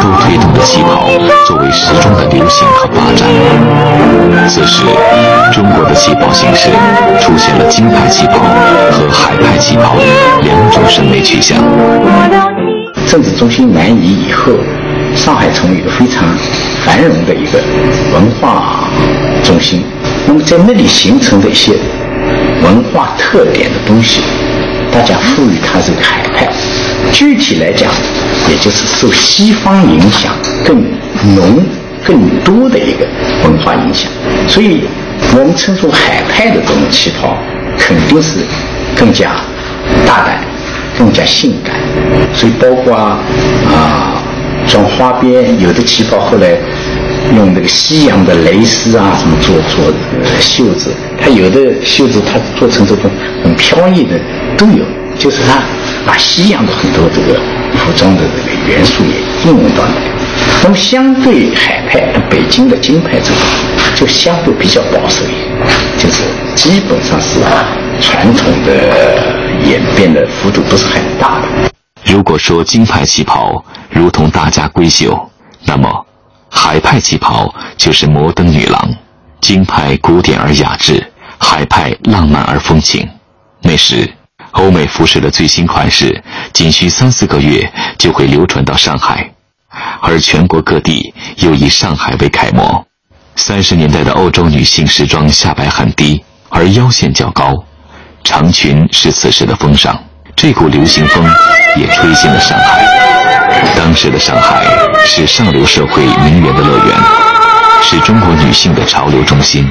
[0.00, 1.08] 都推动着旗袍
[1.46, 3.28] 作为时装的流行和发展。
[4.48, 4.84] 此时，
[5.52, 6.70] 中国的旗袍形式
[7.20, 8.38] 出现了京派旗袍
[8.90, 9.96] 和海派旗袍
[10.42, 11.58] 两种审美取向。
[13.06, 14.52] 政治中心南移以后。
[15.16, 16.24] 上海成为一个非常
[16.84, 17.58] 繁荣的一个
[18.12, 18.88] 文化
[19.42, 19.82] 中心，
[20.26, 21.72] 那么在那里形成的一些
[22.62, 24.20] 文化特点的东西，
[24.92, 26.48] 大家赋予它是海派。
[27.12, 27.90] 具体来讲，
[28.50, 30.32] 也就是受西方影响
[30.64, 30.84] 更
[31.34, 31.64] 浓、
[32.04, 33.06] 更多的一个
[33.44, 34.10] 文化影响。
[34.48, 34.84] 所以，
[35.32, 37.36] 我们称作海派的这种旗袍，
[37.78, 38.40] 肯定是
[38.96, 39.36] 更加
[40.06, 40.38] 大胆、
[40.98, 41.76] 更加性感。
[42.34, 44.20] 所以，包括啊。
[44.66, 46.56] 装花边，有的旗袍后来
[47.36, 49.92] 用那个西洋的蕾丝啊，什么做做
[50.40, 50.90] 袖子，
[51.20, 53.10] 它有的袖子它做成这种
[53.42, 54.18] 很飘逸的
[54.56, 54.84] 都有，
[55.18, 55.62] 就是它
[56.06, 57.38] 把西洋的很多这个
[57.76, 59.92] 服装的这个元素也应用到里。
[60.62, 63.36] 那么相对海派，北京的京派这种
[63.94, 67.38] 就相对比较保守一点，就是基本上是
[68.00, 68.72] 传统的
[69.68, 71.70] 演变的幅度不是很大的。
[72.04, 75.30] 如果说京派旗袍如同大家闺秀，
[75.64, 76.06] 那么
[76.50, 78.94] 海派旗袍就是摩登女郎。
[79.40, 83.08] 京派古典而雅致，海派浪漫而风情。
[83.60, 84.10] 那时，
[84.52, 89.30] 欧美服饰的最新款式仅需三四个月就会流传到上海，
[90.00, 92.86] 而全国各地又以上海为楷模。
[93.36, 97.52] 三十年代的欧洲女性时装下摆很低，而腰线较高，
[98.22, 99.98] 长裙是此时的风尚。
[100.36, 101.24] 这股流行风
[101.76, 102.84] 也吹进了上海。
[103.76, 104.66] 当时的上海
[105.04, 106.96] 是上流社会名媛的乐园，
[107.82, 109.68] 是中国女性的潮流中心。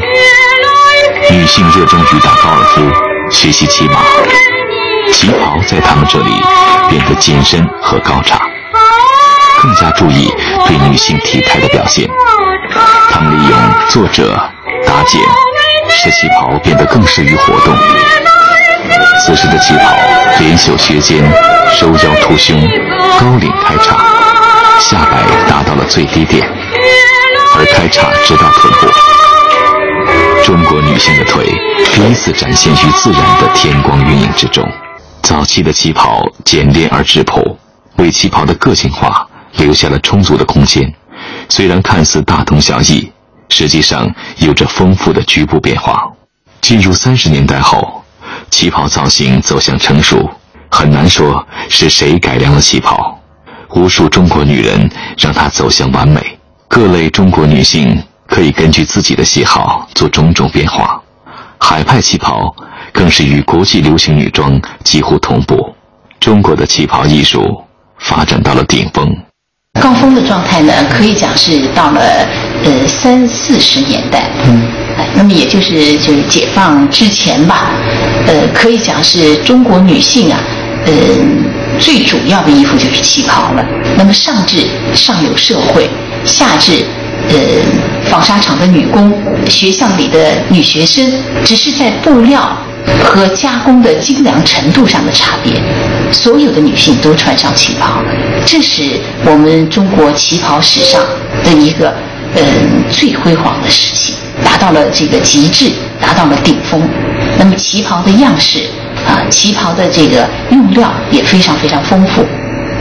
[1.30, 2.82] 女性热衷于打高尔夫、
[3.30, 4.00] 学习骑马，
[5.12, 6.32] 旗袍在她们这里
[6.90, 8.40] 变得紧身和高叉，
[9.62, 10.34] 更加注意
[10.66, 12.10] 对女性体态的表现。
[13.12, 13.58] 她们利用
[13.90, 14.34] 坐褶、
[14.86, 15.22] 打茧，
[15.90, 17.76] 使旗袍变得更适于活动。
[19.26, 19.96] 此时的旗袍
[20.40, 21.24] 连袖削肩，
[21.72, 22.60] 收腰凸胸，
[23.20, 24.06] 高领开叉，
[24.80, 26.48] 下摆达到了最低点，
[27.56, 28.88] 而开叉直到臀部。
[30.44, 31.46] 中国女性的腿
[31.94, 34.68] 第一次展现于自然的天光云影之中。
[35.22, 37.58] 早期的旗袍简练而质朴，
[37.96, 40.94] 为旗袍的个性化留下了充足的空间。
[41.48, 43.10] 虽然看似大同小异，
[43.48, 46.04] 实际上有着丰富的局部变化。
[46.60, 48.03] 进入三十年代后。
[48.54, 50.30] 旗袍造型走向成熟，
[50.70, 53.20] 很难说是谁改良了旗袍。
[53.72, 54.88] 无数中国女人
[55.18, 56.22] 让它走向完美。
[56.68, 61.02] 各类中国女性可以根据自己的喜好做种种变化。
[61.60, 62.56] 海派旗袍
[62.92, 65.76] 更是与国际流行女装几乎同步。
[66.20, 67.64] 中国的旗袍艺术
[67.98, 69.12] 发展到了顶峰。
[69.82, 72.02] 高峰的状态呢，可以讲是到了
[72.64, 74.62] 呃三四十年代，嗯，
[75.16, 77.72] 那么也就是就是解放之前吧，
[78.28, 80.40] 呃，可以讲是中国女性啊，
[80.86, 80.92] 呃，
[81.80, 83.66] 最主要的衣服就是旗袍了。
[83.98, 85.90] 那么上至上流社会，
[86.26, 86.84] 下至
[87.30, 87.36] 呃
[88.10, 89.14] 纺纱厂的女工、
[89.50, 91.12] 学校里的女学生，
[91.44, 92.58] 只是在布料
[93.04, 95.54] 和加工的精良程度上的差别。
[96.12, 98.04] 所有的女性都穿上旗袍，
[98.46, 101.02] 这是我们中国旗袍史上
[101.44, 101.94] 的一个
[102.36, 104.14] 嗯最辉煌的时期，
[104.44, 106.82] 达到了这个极致，达到了顶峰。
[107.38, 108.60] 那么旗袍的样式
[109.08, 112.26] 啊，旗袍的这个用料也非常非常丰富。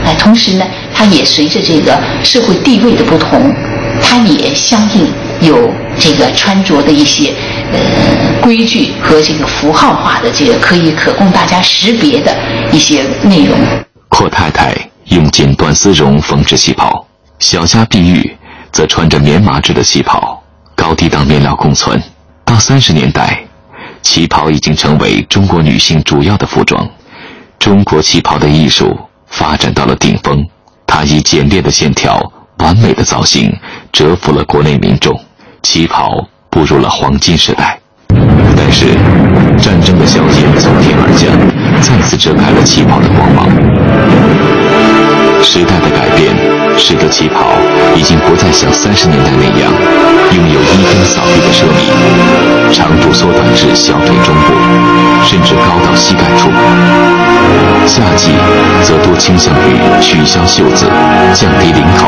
[0.05, 3.53] 哎，同时呢，它也随着这个社会地位的不同，
[4.01, 5.07] 它也相应
[5.41, 7.33] 有这个穿着的一些。
[7.71, 7.79] 呃，
[8.41, 12.35] 规矩和这个符号化的这个可以可供大家识别的
[12.71, 13.57] 一些内容。
[14.09, 17.03] 阔太太用锦缎丝绒缝制旗袍，
[17.39, 18.37] 小家碧玉
[18.71, 20.42] 则穿着棉麻质的旗袍，
[20.83, 21.97] 高低档面料共存。
[22.43, 23.41] 到三十年代，
[24.01, 26.85] 旗袍已经成为中国女性主要的服装。
[27.57, 30.45] 中国旗袍的艺术发展到了顶峰，
[30.85, 32.19] 它以简练的线条、
[32.57, 33.57] 完美的造型
[33.93, 35.17] 折服了国内民众。
[35.61, 36.27] 旗袍。
[36.49, 37.79] 步入了黄金时代，
[38.55, 38.93] 但是
[39.57, 41.33] 战争的硝烟从天而降，
[41.81, 43.49] 再次遮开了旗袍的光芒。
[45.41, 46.35] 时代的改变
[46.77, 47.57] 使得旗袍
[47.95, 49.73] 已经不再像三十年代那样
[50.35, 54.53] 拥有一根扫地的奢靡，长度缩短至小腿中部，
[55.23, 56.49] 甚至高到膝盖处。
[57.85, 58.31] 夏季
[58.81, 60.87] 则多倾向于取消袖子，
[61.35, 62.07] 降低领口，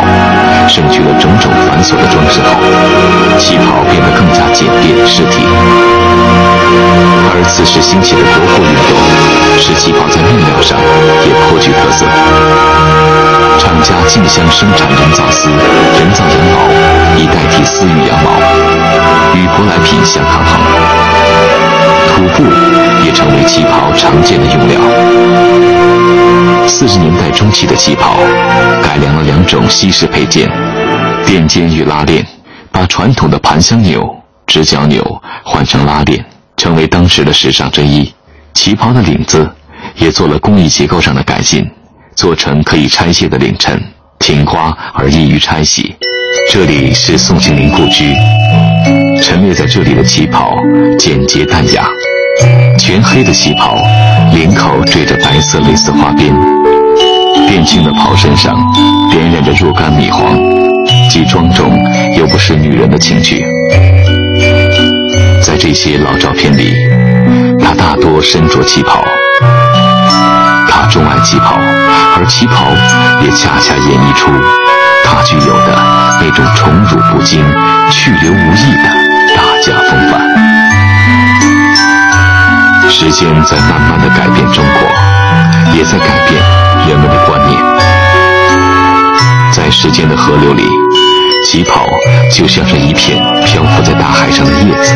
[0.68, 2.58] 省去了种种繁琐的装饰后，
[3.38, 5.46] 旗袍变得更加简便实体。
[7.34, 8.96] 而此时兴起的国货运动，
[9.60, 10.78] 使旗袍在面料上
[11.26, 12.06] 也颇具特色。
[13.58, 16.68] 厂家竞相生产人造丝、人造羊毛，
[17.18, 18.40] 以代替丝与羊毛，
[19.34, 20.60] 与舶来品相抗衡。
[22.16, 22.44] 土布
[23.04, 24.80] 也成为旗袍常见的用料。
[26.68, 28.18] 四十年代中期的旗袍，
[28.82, 30.50] 改良了两种西式配件：
[31.26, 32.26] 垫肩与拉链，
[32.72, 34.02] 把传统的盘香钮、
[34.48, 36.26] 直角钮换成拉链。
[36.58, 38.14] 成为当时的时尚之一。
[38.54, 39.50] 旗袍的领子
[39.98, 41.70] 也做了工艺结构上的改进，
[42.16, 43.82] 做成可以拆卸的领衬，
[44.20, 45.94] 挺刮而易于拆洗。
[46.50, 48.14] 这里是宋庆龄故居，
[49.22, 50.56] 陈列在这里的旗袍
[50.98, 51.88] 简洁淡雅，
[52.80, 53.76] 全黑的旗袍，
[54.34, 56.34] 领口缀着白色蕾丝花边，
[57.48, 58.56] 变青的袍身上
[59.12, 60.38] 点染着若干米黄，
[61.10, 61.78] 既庄重
[62.18, 63.46] 又不失女人的情趣。
[65.76, 66.74] 一些老照片里，
[67.60, 69.04] 他大多身着旗袍。
[70.70, 71.58] 他钟爱旗袍，
[72.16, 72.72] 而旗袍
[73.22, 74.32] 也恰恰演绎出
[75.04, 75.76] 他具有的
[76.22, 77.44] 那种宠辱不惊、
[77.92, 78.88] 去留无意的
[79.36, 80.22] 大家风范。
[82.90, 86.42] 时间在慢慢的改变中国，也在改变
[86.88, 87.62] 人们的观念。
[89.52, 90.64] 在时间的河流里。
[91.46, 91.86] 旗袍
[92.32, 94.96] 就像是一片漂浮在大海上的叶子，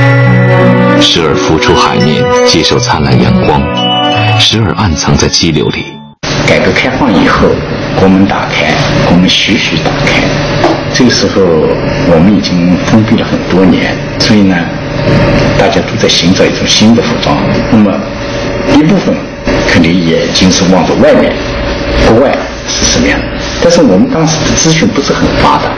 [0.99, 3.61] 时而浮出海面接受灿烂阳光，
[4.39, 5.85] 时而暗藏在激流里。
[6.47, 7.47] 改革开放以后，
[7.99, 8.73] 国门打开，
[9.05, 10.25] 国门徐徐打开。
[10.91, 11.39] 这个时候，
[12.11, 14.57] 我们已经封闭了很多年，所以呢，
[15.59, 17.37] 大家都在寻找一种新的服装。
[17.71, 17.93] 那么，
[18.73, 19.15] 一部分
[19.67, 21.31] 肯定眼睛是望着外面，
[22.07, 22.35] 国外
[22.67, 23.19] 是什么样？
[23.61, 25.69] 但是我们当时的资讯不是很发达。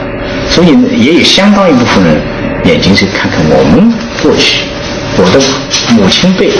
[0.54, 0.68] 所以
[1.02, 2.20] 也有相当一部分人
[2.64, 3.90] 眼睛去看看我们
[4.22, 4.64] 过去，
[5.16, 5.40] 我的
[5.94, 6.52] 母亲辈、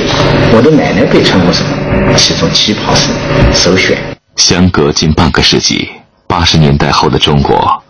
[0.51, 3.11] 我的奶奶辈穿过什么，其中旗袍是
[3.53, 3.99] 首选。
[4.37, 5.91] 相隔近半个世纪，
[6.27, 7.83] 八十年代后的中国，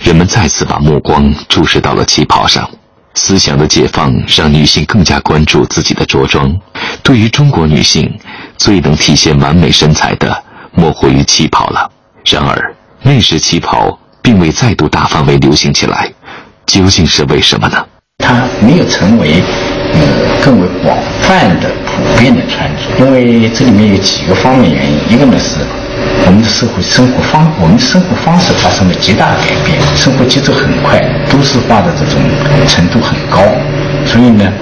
[0.00, 2.70] 人们再次把目光注视到了旗袍上。
[3.14, 6.56] 思想的解放让女性更加关注自己的着装。
[7.02, 8.08] 对于中国女性，
[8.56, 10.40] 最能体现完美身材的，
[10.70, 11.90] 莫过于旗袍了。
[12.24, 13.98] 然而那时旗袍。
[14.22, 16.10] 并未再度大范围流行起来，
[16.66, 17.84] 究竟是为什么呢？
[18.18, 19.42] 它没有成为
[19.94, 20.00] 呃
[20.44, 24.98] 更为广泛的普遍的穿着，因为这里面有几个方面原因。
[25.08, 25.56] 一个呢是
[26.26, 30.98] 我们的社会生活方，我们的生活方式发生了极大的改变，生活节奏很快，
[31.30, 32.20] 都市化的这种
[32.66, 33.38] 程度很高，
[34.04, 34.52] 所以呢，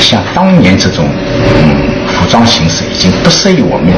[0.00, 1.04] 像当年这种
[1.60, 1.76] 嗯
[2.08, 3.92] 服装形式已经不适宜我们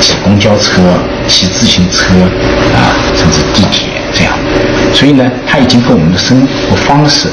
[0.00, 0.82] 挤公交车、
[1.28, 2.12] 骑自行车
[2.74, 3.99] 啊，甚至地铁。
[4.20, 4.36] 这样，
[4.92, 7.28] 所以呢，它已经跟我们的生活方式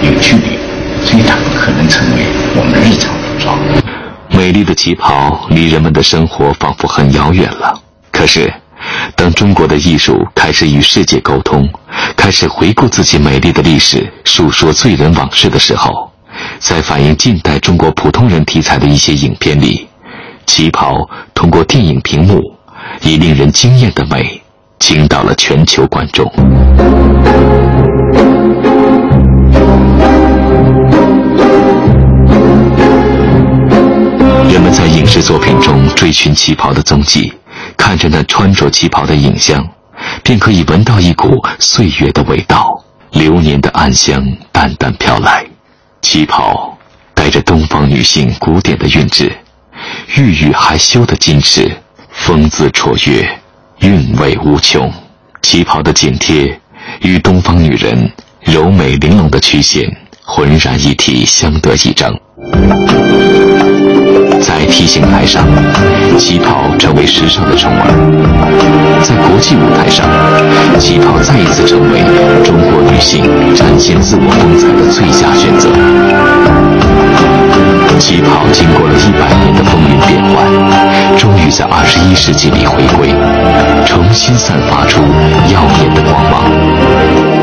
[0.00, 0.56] 有距离，
[1.04, 2.24] 所以它不可能成为
[2.56, 3.58] 我们日常服装。
[4.30, 7.78] 美丽的旗袍离人们的生活仿佛很遥远了。
[8.10, 8.50] 可是，
[9.14, 11.68] 当中国的艺术开始与世界沟通，
[12.16, 16.10] 开始回顾自己美丽的历史，述说罪人往事的时候，
[16.58, 19.86] 在反映近代中国普通人题材的一些影片里，
[20.46, 22.40] 旗袍通过电影屏幕，
[23.02, 24.39] 以令人惊艳的美，
[24.80, 26.26] 倾倒了全球观众。
[34.50, 37.32] 人们在影视作品中追寻旗袍的踪迹，
[37.76, 39.62] 看着那穿着旗袍的影像，
[40.24, 45.44] 便可以闻到一股岁月的味道，流年的暗香淡淡飘来。
[46.00, 46.76] 旗袍
[47.14, 49.30] 带着东方女性古典的韵致，
[50.16, 51.70] 郁郁还休的矜持，
[52.10, 53.38] 风姿绰约，
[53.80, 54.92] 韵味无穷。
[55.42, 56.60] 旗袍的紧贴
[57.00, 59.84] 与东方女人柔美玲珑的曲线
[60.24, 62.14] 浑然一体，相得益彰。
[64.40, 65.44] 在 T 形台上，
[66.18, 67.84] 旗袍成为时尚的宠儿；
[69.02, 70.06] 在国际舞台上，
[70.78, 72.00] 旗袍再一次成为
[72.44, 75.68] 中国女性展现自我风采的最佳选择。
[77.98, 83.12] 旗袍经过了一百年的风云变幻，终于在二十一世纪里回归，
[83.84, 85.02] 重新散发出
[85.52, 87.39] 耀眼的光芒。